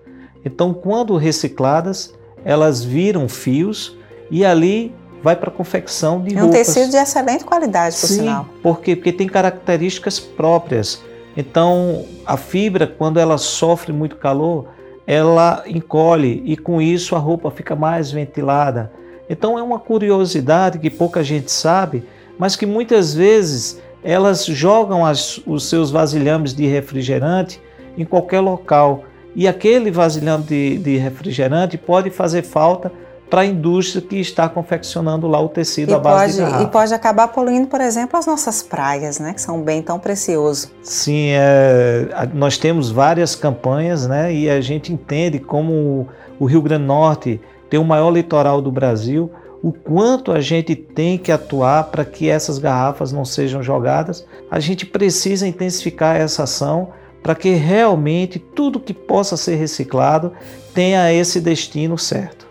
Então, 0.44 0.74
quando 0.74 1.16
recicladas, 1.16 2.14
elas 2.44 2.84
viram 2.84 3.30
fios 3.30 3.98
e 4.30 4.44
ali 4.44 4.94
vai 5.24 5.34
para 5.34 5.50
a 5.50 5.54
confecção 5.54 6.22
de 6.22 6.36
é 6.36 6.42
roupas. 6.42 6.60
Um 6.60 6.64
tecido 6.64 6.92
de 6.92 6.98
excelente 6.98 7.46
qualidade, 7.46 7.96
por 7.96 8.08
Sim, 8.08 8.16
sinal. 8.16 8.50
Porque, 8.62 8.98
porque 8.98 9.14
tem 9.14 9.30
características 9.30 10.20
próprias. 10.20 11.02
Então, 11.38 12.04
a 12.26 12.36
fibra, 12.36 12.86
quando 12.86 13.18
ela 13.18 13.38
sofre 13.38 13.94
muito 13.94 14.18
calor, 14.18 14.68
ela 15.08 15.64
encolhe 15.68 16.44
e 16.44 16.58
com 16.58 16.82
isso 16.82 17.16
a 17.16 17.20
roupa 17.20 17.50
fica 17.50 17.78
mais 17.78 18.12
ventilada. 18.12 18.92
Então, 19.30 19.58
é 19.58 19.64
uma 19.64 19.80
curiosidade 19.80 20.80
que 20.80 20.90
pouca 20.90 21.24
gente 21.24 21.50
sabe, 21.50 22.04
mas 22.38 22.58
que 22.58 22.66
muitas 22.66 23.14
vezes 23.14 23.82
elas 24.06 24.46
jogam 24.46 25.04
as, 25.04 25.42
os 25.48 25.68
seus 25.68 25.90
vasilhames 25.90 26.54
de 26.54 26.68
refrigerante 26.68 27.60
em 27.98 28.06
qualquer 28.06 28.40
local. 28.40 29.04
E 29.36 29.48
aquele 29.48 29.90
vasilhame 29.90 30.44
de, 30.44 30.78
de 30.78 30.98
refrigerante 30.98 31.76
pode 31.76 32.12
fazer 32.12 32.44
falta 32.44 32.92
para 33.28 33.42
a 33.42 33.46
indústria 33.46 34.04
que 34.04 34.18
está 34.18 34.48
confeccionando 34.48 35.28
lá 35.28 35.42
o 35.42 35.50
tecido 35.50 35.90
e 35.90 35.94
à 35.96 35.98
base 35.98 36.18
pode, 36.20 36.34
de 36.34 36.40
garrafa. 36.42 36.64
E 36.64 36.68
pode 36.72 36.94
acabar 36.94 37.28
poluindo, 37.30 37.68
por 37.68 37.82
exemplo, 37.82 38.20
as 38.20 38.28
nossas 38.28 38.62
praias, 38.62 39.20
né, 39.20 39.34
que 39.34 39.42
são 39.42 39.58
um 39.58 39.64
bem 39.64 39.82
tão 39.82 39.98
precioso. 39.98 40.70
Sim, 40.84 41.30
é, 41.32 42.30
nós 42.32 42.60
temos 42.60 42.92
várias 42.92 43.36
campanhas, 43.36 44.06
né, 44.06 44.32
e 44.32 44.48
a 44.48 44.62
gente 44.62 44.94
entende 44.94 45.40
como 45.40 46.08
o 46.40 46.46
Rio 46.46 46.62
Grande 46.62 46.84
do 46.84 46.88
Norte 46.88 47.42
tem 47.68 47.80
o 47.80 47.84
maior 47.84 48.12
litoral 48.12 48.62
do 48.62 48.72
Brasil, 48.72 49.32
o 49.66 49.74
quanto 49.74 50.32
a 50.32 50.40
gente 50.40 50.76
tem 50.76 51.18
que 51.18 51.32
atuar 51.32 51.86
para 51.86 52.06
que 52.06 52.30
essas 52.30 52.60
garrafas 52.60 53.12
não 53.12 53.26
sejam 53.26 53.64
jogadas. 53.64 54.24
A 54.52 54.60
gente 54.60 54.86
precisa 54.86 55.48
intensificar 55.48 56.18
essa 56.18 56.44
ação 56.44 56.90
para 57.26 57.34
que 57.34 57.56
realmente 57.56 58.38
tudo 58.38 58.80
que 58.80 58.94
possa 58.94 59.36
ser 59.36 59.56
reciclado 59.56 60.32
tenha 60.76 61.12
esse 61.12 61.42
destino 61.42 61.98
certo. 61.98 62.46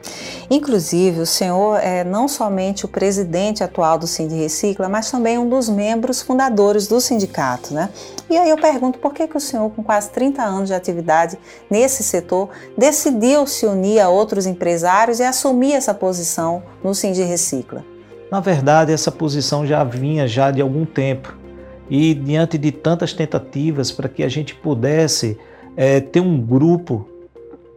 Inclusive, 0.50 1.20
o 1.20 1.26
senhor 1.26 1.78
é 1.80 2.02
não 2.02 2.26
somente 2.26 2.84
o 2.84 2.88
presidente 2.88 3.62
atual 3.62 3.96
do 3.96 4.08
Sind 4.08 4.32
Recicla, 4.32 4.88
mas 4.88 5.08
também 5.08 5.38
um 5.38 5.48
dos 5.48 5.68
membros 5.68 6.20
fundadores 6.20 6.88
do 6.88 7.00
sindicato, 7.00 7.72
né? 7.72 7.88
E 8.28 8.36
aí 8.36 8.50
eu 8.50 8.56
pergunto 8.56 8.98
por 8.98 9.14
que, 9.14 9.28
que 9.28 9.36
o 9.36 9.40
senhor, 9.40 9.70
com 9.70 9.84
quase 9.84 10.10
30 10.10 10.42
anos 10.42 10.68
de 10.68 10.74
atividade 10.74 11.38
nesse 11.70 12.02
setor, 12.02 12.48
decidiu 12.76 13.46
se 13.46 13.66
unir 13.66 14.00
a 14.00 14.08
outros 14.08 14.44
empresários 14.44 15.20
e 15.20 15.22
assumir 15.22 15.74
essa 15.74 15.94
posição 15.94 16.64
no 16.82 16.92
Sind 16.96 17.16
Recicla? 17.18 17.84
Na 18.28 18.40
verdade, 18.40 18.92
essa 18.92 19.12
posição 19.12 19.64
já 19.64 19.84
vinha 19.84 20.26
já 20.26 20.50
de 20.50 20.60
algum 20.60 20.84
tempo. 20.84 21.43
E 21.88 22.14
diante 22.14 22.56
de 22.56 22.72
tantas 22.72 23.12
tentativas 23.12 23.90
para 23.90 24.08
que 24.08 24.22
a 24.22 24.28
gente 24.28 24.54
pudesse 24.54 25.38
é, 25.76 26.00
ter 26.00 26.20
um 26.20 26.40
grupo, 26.40 27.08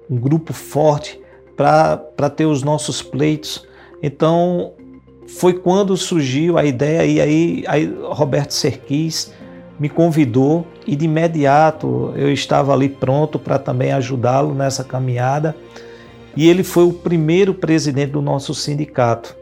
um 0.09 0.17
grupo 0.17 0.53
forte 0.53 1.19
para 1.55 2.29
ter 2.29 2.45
os 2.45 2.63
nossos 2.63 3.01
pleitos. 3.01 3.67
Então 4.01 4.73
foi 5.27 5.53
quando 5.53 5.97
surgiu 5.97 6.57
a 6.57 6.63
ideia 6.63 7.05
e 7.05 7.21
aí, 7.21 7.63
aí 7.67 7.97
Roberto 8.11 8.51
Serquis 8.51 9.33
me 9.79 9.89
convidou 9.89 10.65
e 10.87 10.95
de 10.95 11.05
imediato 11.05 12.13
eu 12.15 12.31
estava 12.31 12.73
ali 12.73 12.89
pronto 12.89 13.37
para 13.37 13.59
também 13.59 13.91
ajudá-lo 13.91 14.53
nessa 14.53 14.83
caminhada. 14.83 15.55
E 16.35 16.47
ele 16.47 16.63
foi 16.63 16.83
o 16.83 16.93
primeiro 16.93 17.53
presidente 17.53 18.11
do 18.11 18.21
nosso 18.21 18.53
sindicato. 18.53 19.35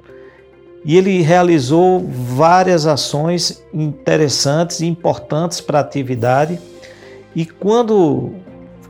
E 0.85 0.95
ele 0.95 1.21
realizou 1.21 1.99
várias 2.07 2.85
ações 2.85 3.65
interessantes 3.73 4.79
e 4.79 4.85
importantes 4.85 5.59
para 5.59 5.79
a 5.79 5.81
atividade. 5.81 6.59
E 7.35 7.45
quando 7.45 8.33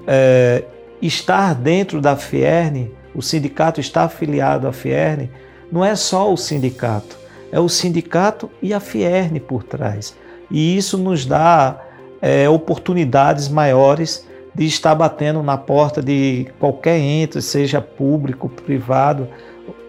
é, 0.05 0.63
estar 1.01 1.55
dentro 1.55 1.99
da 1.99 2.15
Fierne 2.15 2.91
o 3.15 3.21
sindicato 3.21 3.79
está 3.79 4.03
afiliado 4.03 4.67
à 4.67 4.73
Fierne, 4.73 5.31
não 5.71 5.83
é 5.83 5.95
só 5.95 6.31
o 6.31 6.35
sindicato, 6.35 7.17
é 7.51 7.59
o 7.59 7.69
sindicato 7.69 8.51
e 8.61 8.73
a 8.73 8.79
Fierne 8.79 9.39
por 9.39 9.63
trás. 9.63 10.15
E 10.51 10.75
isso 10.77 10.97
nos 10.97 11.25
dá 11.25 11.81
é, 12.21 12.47
oportunidades 12.49 13.47
maiores 13.47 14.27
de 14.53 14.65
estar 14.65 14.93
batendo 14.93 15.41
na 15.41 15.57
porta 15.57 16.01
de 16.01 16.47
qualquer 16.59 16.99
ente, 16.99 17.41
seja 17.41 17.81
público, 17.81 18.49
privado 18.49 19.27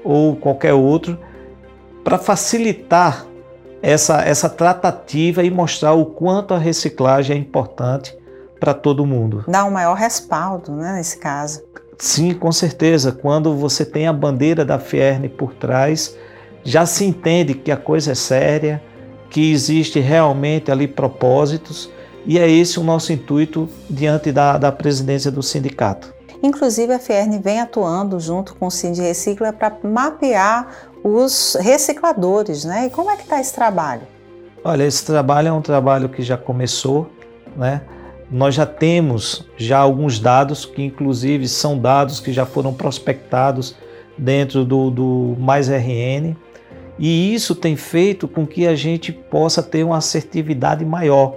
ou 0.05 0.37
qualquer 0.37 0.73
outro, 0.73 1.19
para 2.07 2.19
facilitar 2.19 3.27
essa, 3.83 4.23
essa 4.23 4.49
tratativa 4.49 5.43
e 5.43 5.51
mostrar 5.51 5.93
o 5.95 6.07
quanto 6.07 6.55
a 6.55 6.59
reciclagem 6.59 7.37
é 7.37 7.41
importante 7.41 8.17
para 8.61 8.73
todo 8.73 9.05
mundo. 9.05 9.45
Dá 9.49 9.65
um 9.65 9.73
maior 9.73 9.95
respaldo, 9.95 10.71
né, 10.71 10.93
nesse 10.93 11.19
caso. 11.19 11.65
Sim, 11.99 12.33
com 12.33 12.53
certeza. 12.53 13.11
Quando 13.11 13.57
você 13.57 13.85
tem 13.85 14.07
a 14.07 14.13
bandeira 14.13 14.65
da 14.65 14.79
Fierne 14.79 15.29
por 15.29 15.53
trás, 15.55 16.17
já 16.63 16.87
se 16.87 17.05
entende 17.05 17.55
que 17.55 17.73
a 17.73 17.77
coisa 17.77 18.13
é 18.13 18.15
séria, 18.15 18.81
que 19.29 19.51
existe 19.51 19.99
realmente 19.99 20.71
ali 20.71 20.87
propósitos, 20.87 21.91
e 22.25 22.39
é 22.39 22.49
esse 22.49 22.79
o 22.79 22.85
nosso 22.85 23.13
intuito 23.13 23.69
diante 23.91 24.31
da, 24.31 24.57
da 24.59 24.71
presidência 24.71 25.33
do 25.33 25.43
sindicato. 25.43 26.15
Inclusive, 26.41 26.93
a 26.93 26.99
Fierne 27.01 27.41
vem 27.41 27.61
atuando 27.61 28.21
junto 28.21 28.55
com 28.55 28.67
o 28.67 28.71
Sind 28.71 28.97
Recicla 28.99 29.53
para 29.53 29.77
mapear 29.83 30.93
os 31.09 31.57
recicladores, 31.61 32.65
né? 32.65 32.87
E 32.87 32.91
como 32.91 33.11
é 33.11 33.17
que 33.17 33.23
está 33.23 33.41
esse 33.41 33.55
trabalho? 33.55 34.03
Olha, 34.65 34.85
esse 34.85 35.05
trabalho 35.05 35.49
é 35.49 35.53
um 35.53 35.63
trabalho 35.63 36.09
que 36.09 36.23
já 36.23 36.37
começou, 36.37 37.11
né? 37.57 37.83
nós 38.31 38.55
já 38.55 38.67
temos 38.67 39.47
já 39.57 39.79
alguns 39.79 40.19
dados 40.19 40.65
que 40.65 40.83
inclusive 40.83 41.47
são 41.47 41.79
dados 41.79 42.19
que 42.19 42.33
já 42.33 42.45
foram 42.45 42.75
prospectados 42.75 43.77
dentro 44.19 44.65
do, 44.65 44.91
do 44.91 45.37
Mais 45.39 45.69
RN 45.69 46.35
e 46.99 47.35
isso 47.35 47.55
tem 47.55 47.77
feito 47.77 48.27
com 48.27 48.47
que 48.47 48.67
a 48.67 48.75
gente 48.75 49.13
possa 49.13 49.63
ter 49.63 49.85
uma 49.85 49.99
assertividade 49.99 50.85
maior, 50.85 51.37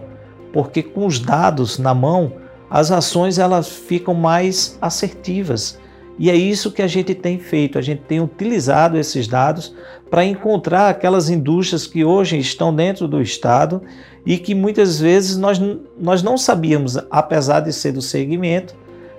porque 0.53 0.81
com 0.81 1.05
os 1.05 1.19
dados 1.19 1.77
na 1.77 1.93
mão 1.93 2.33
as 2.69 2.91
ações 2.91 3.37
elas 3.37 3.67
ficam 3.67 4.13
mais 4.13 4.77
assertivas 4.81 5.77
e 6.19 6.29
é 6.29 6.35
isso 6.35 6.73
que 6.73 6.81
a 6.81 6.87
gente 6.87 7.15
tem 7.15 7.39
feito, 7.39 7.77
a 7.77 7.81
gente 7.81 8.01
tem 8.01 8.19
utilizado 8.19 8.97
esses 8.97 9.25
dados 9.25 9.73
para 10.11 10.25
encontrar 10.25 10.89
aquelas 10.89 11.29
indústrias 11.29 11.87
que 11.87 12.03
hoje 12.03 12.37
estão 12.37 12.75
dentro 12.75 13.07
do 13.07 13.21
Estado 13.21 13.81
e 14.25 14.37
que 14.37 14.53
muitas 14.53 14.99
vezes 14.99 15.37
nós, 15.37 15.61
nós 15.97 16.21
não 16.21 16.37
sabíamos, 16.37 16.97
apesar 17.09 17.61
de 17.61 17.71
ser 17.71 17.93
do 17.93 18.01
segmento, 18.01 18.75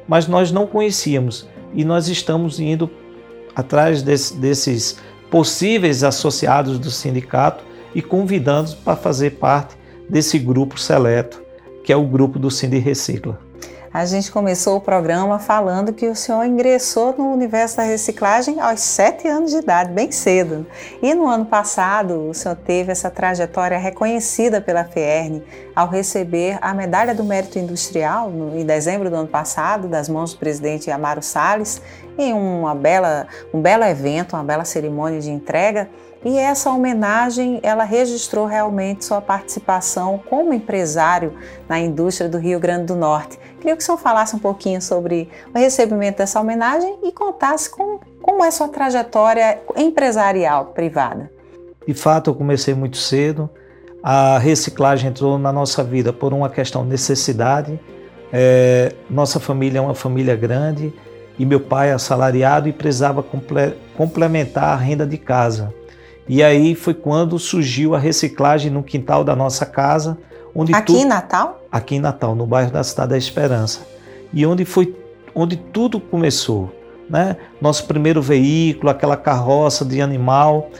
mas 0.06 0.26
nós 0.26 0.52
não 0.52 0.66
conhecíamos. 0.66 1.48
E 1.74 1.86
nós 1.86 2.06
estamos 2.06 2.60
indo 2.60 2.90
atrás 3.56 4.02
desse, 4.02 4.36
desses 4.36 4.98
possíveis 5.30 6.04
associados 6.04 6.78
do 6.78 6.90
sindicato 6.90 7.64
e 7.94 8.02
convidando-os 8.02 8.74
para 8.74 8.94
fazer 8.94 9.38
parte 9.38 9.74
desse 10.06 10.38
grupo 10.38 10.78
seleto, 10.78 11.42
que 11.82 11.92
é 11.92 11.96
o 11.96 12.04
grupo 12.04 12.38
do 12.38 12.50
Cindy 12.50 12.78
Recicla. 12.78 13.49
A 13.92 14.04
gente 14.04 14.30
começou 14.30 14.76
o 14.76 14.80
programa 14.80 15.40
falando 15.40 15.92
que 15.92 16.06
o 16.06 16.14
senhor 16.14 16.44
ingressou 16.44 17.12
no 17.18 17.32
universo 17.32 17.78
da 17.78 17.82
reciclagem 17.82 18.60
aos 18.60 18.78
sete 18.78 19.26
anos 19.26 19.50
de 19.50 19.56
idade, 19.56 19.90
bem 19.90 20.12
cedo. 20.12 20.64
E 21.02 21.12
no 21.12 21.26
ano 21.26 21.44
passado, 21.44 22.28
o 22.28 22.32
senhor 22.32 22.54
teve 22.54 22.92
essa 22.92 23.10
trajetória 23.10 23.76
reconhecida 23.76 24.60
pela 24.60 24.84
FERN 24.84 25.42
ao 25.74 25.88
receber 25.88 26.56
a 26.62 26.72
Medalha 26.72 27.16
do 27.16 27.24
Mérito 27.24 27.58
Industrial 27.58 28.30
no, 28.30 28.56
em 28.56 28.64
dezembro 28.64 29.10
do 29.10 29.16
ano 29.16 29.28
passado, 29.28 29.88
das 29.88 30.08
mãos 30.08 30.34
do 30.34 30.38
presidente 30.38 30.88
Amaro 30.88 31.20
Salles, 31.20 31.82
em 32.16 32.32
uma 32.32 32.76
bela, 32.76 33.26
um 33.52 33.60
belo 33.60 33.82
evento, 33.82 34.36
uma 34.36 34.44
bela 34.44 34.64
cerimônia 34.64 35.20
de 35.20 35.32
entrega. 35.32 35.90
E 36.24 36.36
essa 36.36 36.70
homenagem, 36.70 37.60
ela 37.62 37.82
registrou 37.82 38.44
realmente 38.44 39.06
sua 39.06 39.22
participação 39.22 40.20
como 40.28 40.52
empresário 40.52 41.32
na 41.66 41.78
indústria 41.78 42.28
do 42.28 42.36
Rio 42.36 42.60
Grande 42.60 42.86
do 42.86 42.96
Norte. 42.96 43.38
Queria 43.58 43.74
que 43.74 43.82
o 43.82 43.84
senhor 43.84 43.96
falasse 43.96 44.36
um 44.36 44.38
pouquinho 44.38 44.82
sobre 44.82 45.30
o 45.54 45.58
recebimento 45.58 46.18
dessa 46.18 46.38
homenagem 46.38 46.98
e 47.02 47.10
contasse 47.10 47.70
como, 47.70 48.00
como 48.20 48.44
é 48.44 48.50
sua 48.50 48.68
trajetória 48.68 49.60
empresarial 49.76 50.66
privada. 50.66 51.30
De 51.86 51.94
fato, 51.94 52.30
eu 52.30 52.34
comecei 52.34 52.74
muito 52.74 52.98
cedo. 52.98 53.48
A 54.02 54.38
reciclagem 54.38 55.10
entrou 55.10 55.38
na 55.38 55.52
nossa 55.52 55.82
vida 55.82 56.12
por 56.12 56.34
uma 56.34 56.50
questão 56.50 56.82
de 56.84 56.90
necessidade. 56.90 57.80
É, 58.30 58.92
nossa 59.08 59.40
família 59.40 59.78
é 59.78 59.82
uma 59.82 59.94
família 59.94 60.36
grande 60.36 60.92
e 61.38 61.46
meu 61.46 61.60
pai 61.60 61.88
é 61.88 61.92
assalariado 61.92 62.68
e 62.68 62.72
precisava 62.72 63.22
comple 63.22 63.74
complementar 63.96 64.64
a 64.64 64.76
renda 64.76 65.06
de 65.06 65.16
casa. 65.16 65.74
E 66.28 66.42
aí 66.42 66.74
foi 66.74 66.94
quando 66.94 67.38
surgiu 67.38 67.94
a 67.94 67.98
reciclagem 67.98 68.70
no 68.70 68.82
quintal 68.82 69.24
da 69.24 69.34
nossa 69.34 69.66
casa. 69.66 70.16
Onde 70.54 70.74
aqui 70.74 70.92
tu... 70.92 70.98
em 70.98 71.04
Natal? 71.04 71.62
Aqui 71.70 71.96
em 71.96 72.00
Natal, 72.00 72.34
no 72.34 72.46
bairro 72.46 72.70
da 72.70 72.82
Cidade 72.82 73.10
da 73.10 73.18
Esperança. 73.18 73.80
E 74.32 74.46
onde 74.46 74.64
foi 74.64 74.94
onde 75.34 75.56
tudo 75.56 76.00
começou. 76.00 76.72
Né? 77.08 77.36
Nosso 77.60 77.86
primeiro 77.86 78.22
veículo, 78.22 78.90
aquela 78.90 79.16
carroça 79.16 79.84
de 79.84 80.00
animal. 80.00 80.70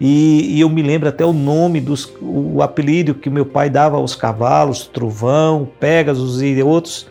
E, 0.00 0.56
e, 0.56 0.60
eu 0.60 0.68
me 0.68 0.82
lembro 0.82 1.08
até 1.08 1.24
o 1.24 1.32
nome, 1.32 1.80
dos, 1.80 2.12
o 2.20 2.62
apelido 2.62 3.14
que 3.14 3.30
meu 3.30 3.46
pai 3.46 3.70
dava 3.70 3.96
aos 3.96 4.14
cavalos, 4.14 4.86
Trovão, 4.86 5.68
Pegasus 5.78 6.42
e 6.42 6.62
outros. 6.62 7.06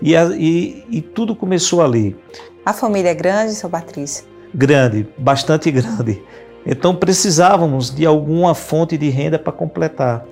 E, 0.00 0.14
e, 0.14 0.84
e 0.90 1.00
tudo 1.00 1.34
começou 1.34 1.82
ali. 1.82 2.16
A 2.64 2.72
família 2.72 3.10
é 3.10 3.14
grande, 3.14 3.54
seu 3.54 3.68
Patrícia? 3.68 4.24
Grande, 4.54 5.06
bastante 5.16 5.70
grande. 5.72 6.22
Então 6.70 6.94
precisávamos 6.94 7.90
de 7.90 8.04
alguma 8.04 8.54
fonte 8.54 8.98
de 8.98 9.08
renda 9.08 9.38
para 9.38 9.50
completar, 9.50 10.26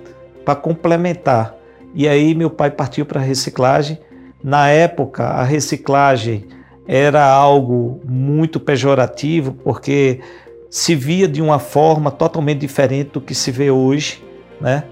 para 0.45 0.55
complementar. 0.55 1.55
E 1.95 2.07
aí 2.07 2.35
meu 2.35 2.51
pai 2.51 2.69
partiu 2.69 3.07
para 3.07 3.19
a 3.19 3.23
reciclagem. 3.23 3.97
Na 4.43 4.69
época, 4.69 5.23
a 5.23 5.43
reciclagem 5.43 6.45
era 6.87 7.25
algo 7.25 7.99
muito 8.07 8.59
pejorativo, 8.59 9.53
porque 9.63 10.19
se 10.69 10.93
via 10.93 11.27
de 11.27 11.41
uma 11.41 11.57
forma 11.57 12.11
totalmente 12.11 12.59
diferente 12.59 13.09
do 13.13 13.21
que 13.21 13.33
se 13.33 13.49
vê 13.49 13.71
hoje, 13.71 14.23
né? 14.61 14.83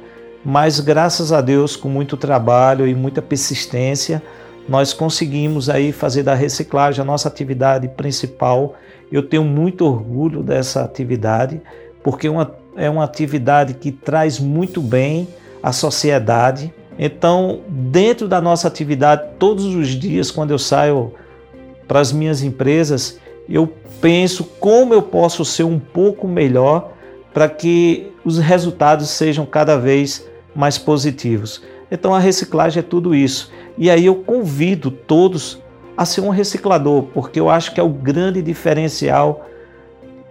Mas 0.44 0.80
graças 0.80 1.32
a 1.32 1.42
Deus, 1.42 1.76
com 1.76 1.88
muito 1.90 2.18
trabalho 2.18 2.88
e 2.88 2.96
muita 2.96 3.22
persistência, 3.22 4.22
nós 4.68 4.94
conseguimos 4.94 5.70
aí 5.70 5.92
fazer 5.92 6.24
da 6.24 6.34
reciclagem 6.34 7.02
a 7.02 7.06
nossa 7.06 7.28
atividade 7.28 7.88
principal 7.90 8.76
Eu 9.12 9.22
tenho 9.22 9.44
muito 9.44 9.86
orgulho 9.86 10.42
dessa 10.42 10.84
atividade, 10.84 11.62
porque 12.04 12.28
uma, 12.28 12.56
é 12.76 12.90
uma 12.90 13.04
atividade 13.04 13.76
que 13.76 13.92
traz 13.92 14.40
muito 14.40 14.82
bem 14.82 15.28
à 15.62 15.72
sociedade. 15.72 16.74
Então, 16.98 17.62
dentro 17.68 18.28
da 18.28 18.42
nossa 18.42 18.68
atividade, 18.68 19.30
todos 19.38 19.66
os 19.66 19.90
dias, 19.90 20.32
quando 20.32 20.52
eu 20.52 20.60
saio 20.60 21.14
para 21.88 22.00
as 22.00 22.12
minhas 22.12 22.42
empresas, 22.42 23.20
eu 23.48 23.72
penso 24.02 24.44
como 24.60 24.94
eu 24.94 25.02
posso 25.02 25.46
ser 25.46 25.64
um 25.64 25.80
pouco 25.80 26.28
melhor 26.28 26.92
para 27.34 27.48
que 27.48 28.12
os 28.24 28.40
resultados 28.40 29.10
sejam 29.10 29.46
cada 29.46 29.78
vez 29.78 30.26
mais 30.56 30.78
positivos. 30.78 31.62
Então 31.92 32.14
a 32.14 32.20
reciclagem 32.20 32.80
é 32.80 32.84
tudo 32.84 33.14
isso. 33.14 33.52
E 33.78 33.90
aí 33.90 34.06
eu 34.06 34.16
convido 34.16 34.90
todos 34.90 35.62
a 35.98 36.06
ser 36.06 36.22
um 36.22 36.30
reciclador, 36.30 37.04
porque 37.14 37.40
eu 37.40 37.50
acho 37.50 37.74
que 37.74 37.80
é 37.80 37.84
o 37.84 37.90
grande 37.90 38.42
diferencial 38.42 39.46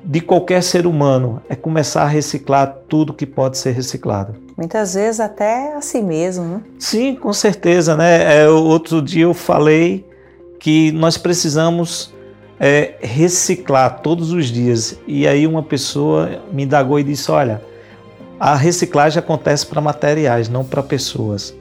de 0.02 0.20
qualquer 0.20 0.62
ser 0.62 0.86
humano, 0.86 1.40
é 1.48 1.56
começar 1.56 2.02
a 2.02 2.06
reciclar 2.06 2.76
tudo 2.88 3.14
que 3.14 3.24
pode 3.24 3.56
ser 3.56 3.70
reciclado. 3.70 4.34
Muitas 4.56 4.94
vezes 4.94 5.18
até 5.18 5.74
a 5.74 5.80
si 5.80 6.02
mesmo, 6.02 6.44
né? 6.44 6.62
Sim, 6.78 7.14
com 7.14 7.32
certeza, 7.32 7.96
né? 7.96 8.42
É, 8.42 8.48
outro 8.48 9.00
dia 9.00 9.24
eu 9.24 9.32
falei 9.32 10.06
que 10.60 10.92
nós 10.92 11.16
precisamos 11.16 12.12
é, 12.60 12.94
reciclar 13.00 14.00
todos 14.00 14.30
os 14.30 14.46
dias. 14.46 14.98
E 15.06 15.26
aí 15.26 15.46
uma 15.46 15.62
pessoa 15.62 16.42
me 16.52 16.64
indagou 16.64 17.00
e 17.00 17.02
disse: 17.02 17.30
olha, 17.30 17.62
a 18.38 18.54
reciclagem 18.54 19.18
acontece 19.18 19.66
para 19.66 19.80
materiais, 19.80 20.48
não 20.48 20.64
para 20.64 20.82
pessoas. 20.82 21.54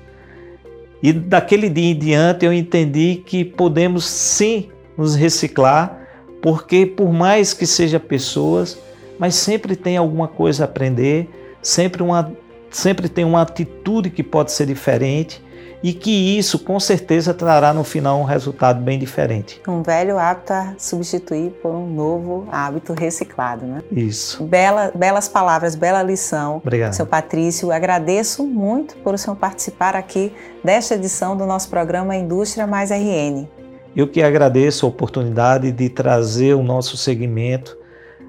E 1.02 1.12
daquele 1.12 1.70
dia 1.70 1.92
em 1.92 1.98
diante 1.98 2.46
eu 2.46 2.54
entendi 2.54 3.22
que 3.26 3.44
podemos 3.44 4.06
sim 4.06 4.70
nos 4.98 5.16
reciclar, 5.16 6.08
porque 6.42 6.86
por 6.86 7.12
mais 7.12 7.54
que 7.54 7.66
seja 7.66 8.00
pessoas, 8.00 8.78
mas 9.20 9.36
sempre 9.36 9.76
tem 9.76 9.98
alguma 9.98 10.28
coisa 10.28 10.64
a 10.64 10.66
aprender, 10.66 11.30
sempre, 11.62 12.02
uma, 12.02 12.32
sempre 12.70 13.10
tem 13.10 13.26
uma 13.26 13.42
atitude 13.42 14.10
que 14.10 14.24
pode 14.24 14.52
ser 14.52 14.66
diferente 14.66 15.42
e 15.84 15.94
que 15.94 16.38
isso 16.38 16.58
com 16.58 16.80
certeza 16.80 17.34
trará 17.34 17.74
no 17.74 17.84
final 17.84 18.18
um 18.18 18.24
resultado 18.24 18.82
bem 18.82 18.98
diferente. 18.98 19.62
Um 19.68 19.84
velho 19.84 20.18
hábito 20.18 20.54
a 20.54 20.74
substituir 20.78 21.52
por 21.62 21.72
um 21.72 21.86
novo 21.86 22.48
hábito 22.50 22.94
reciclado, 22.94 23.66
né? 23.66 23.84
Isso. 23.92 24.42
Bela, 24.46 24.94
belas 24.96 25.28
palavras, 25.28 25.76
bela 25.76 26.02
lição. 26.02 26.58
Obrigado. 26.58 26.94
Seu 26.94 27.06
Patrício, 27.06 27.70
agradeço 27.70 28.48
muito 28.48 28.96
por 28.98 29.14
o 29.14 29.18
senhor 29.18 29.36
participar 29.36 29.94
aqui 29.94 30.32
desta 30.64 30.96
edição 30.96 31.36
do 31.36 31.46
nosso 31.46 31.70
programa 31.70 32.16
Indústria 32.16 32.66
Mais 32.66 32.90
RN. 32.90 33.46
Eu 33.94 34.08
que 34.08 34.24
agradeço 34.24 34.86
a 34.86 34.90
oportunidade 34.90 35.70
de 35.70 35.90
trazer 35.90 36.54
o 36.54 36.64
nosso 36.64 36.96
segmento. 36.96 37.78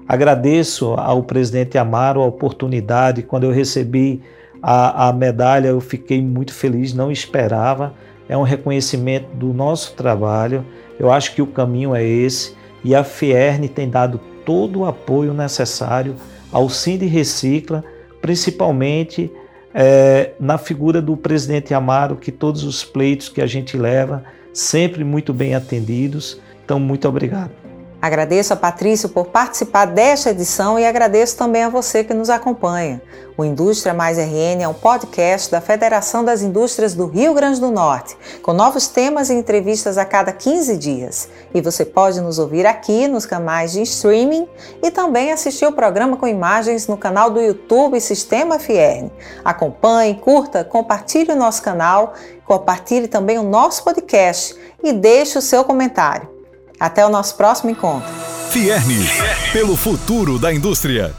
Agradeço 0.07 0.93
ao 0.93 1.23
presidente 1.23 1.77
Amaro 1.77 2.21
a 2.21 2.25
oportunidade 2.25 3.23
quando 3.23 3.45
eu 3.45 3.51
recebi 3.51 4.21
a, 4.67 5.09
a 5.09 5.13
medalha 5.13 5.67
eu 5.67 5.79
fiquei 5.79 6.19
muito 6.19 6.51
feliz, 6.51 6.91
não 6.91 7.11
esperava. 7.11 7.93
É 8.27 8.35
um 8.35 8.41
reconhecimento 8.41 9.27
do 9.35 9.53
nosso 9.53 9.93
trabalho. 9.93 10.65
Eu 10.97 11.11
acho 11.11 11.35
que 11.35 11.41
o 11.41 11.45
caminho 11.45 11.93
é 11.93 12.03
esse 12.03 12.55
e 12.83 12.95
a 12.95 13.03
Fierne 13.03 13.69
tem 13.69 13.87
dado 13.87 14.19
todo 14.43 14.79
o 14.79 14.85
apoio 14.87 15.35
necessário 15.35 16.15
ao 16.51 16.67
Cindy 16.67 17.05
Recicla, 17.05 17.83
principalmente 18.19 19.31
é, 19.71 20.31
na 20.39 20.57
figura 20.57 20.99
do 20.99 21.15
presidente 21.15 21.71
Amaro, 21.71 22.15
que 22.15 22.31
todos 22.31 22.63
os 22.63 22.83
pleitos 22.83 23.29
que 23.29 23.43
a 23.43 23.47
gente 23.47 23.77
leva, 23.77 24.23
sempre 24.51 25.03
muito 25.03 25.31
bem 25.31 25.53
atendidos. 25.53 26.41
Então, 26.63 26.79
muito 26.79 27.07
obrigado. 27.07 27.64
Agradeço 28.05 28.53
a 28.53 28.55
Patrício 28.55 29.09
por 29.09 29.25
participar 29.25 29.85
desta 29.85 30.29
edição 30.29 30.77
e 30.77 30.85
agradeço 30.85 31.35
também 31.35 31.63
a 31.63 31.69
você 31.69 32.03
que 32.03 32.13
nos 32.13 32.29
acompanha. 32.29 33.01
O 33.35 33.43
Indústria 33.43 33.95
Mais 33.95 34.19
RN 34.19 34.61
é 34.61 34.67
um 34.67 34.75
podcast 34.75 35.49
da 35.49 35.59
Federação 35.59 36.23
das 36.23 36.43
Indústrias 36.43 36.93
do 36.93 37.07
Rio 37.07 37.33
Grande 37.33 37.59
do 37.59 37.71
Norte, 37.71 38.15
com 38.43 38.53
novos 38.53 38.87
temas 38.87 39.31
e 39.31 39.33
entrevistas 39.33 39.97
a 39.97 40.05
cada 40.05 40.31
15 40.31 40.77
dias. 40.77 41.27
E 41.51 41.59
você 41.61 41.83
pode 41.83 42.21
nos 42.21 42.37
ouvir 42.37 42.67
aqui 42.67 43.07
nos 43.07 43.25
canais 43.25 43.71
de 43.71 43.81
streaming 43.81 44.47
e 44.83 44.91
também 44.91 45.31
assistir 45.31 45.65
o 45.65 45.71
programa 45.71 46.15
com 46.15 46.27
imagens 46.27 46.87
no 46.87 46.97
canal 46.97 47.31
do 47.31 47.41
YouTube 47.41 47.99
Sistema 47.99 48.59
FIERN. 48.59 49.09
Acompanhe, 49.43 50.13
curta, 50.13 50.63
compartilhe 50.63 51.31
o 51.31 51.35
nosso 51.35 51.63
canal, 51.63 52.13
compartilhe 52.45 53.07
também 53.07 53.39
o 53.39 53.43
nosso 53.43 53.83
podcast 53.83 54.55
e 54.83 54.93
deixe 54.93 55.39
o 55.39 55.41
seu 55.41 55.63
comentário. 55.63 56.34
Até 56.79 57.05
o 57.05 57.09
nosso 57.09 57.35
próximo 57.35 57.69
encontro. 57.69 58.09
Fierne, 58.49 59.09
pelo 59.51 59.75
futuro 59.75 60.39
da 60.39 60.53
indústria. 60.53 61.13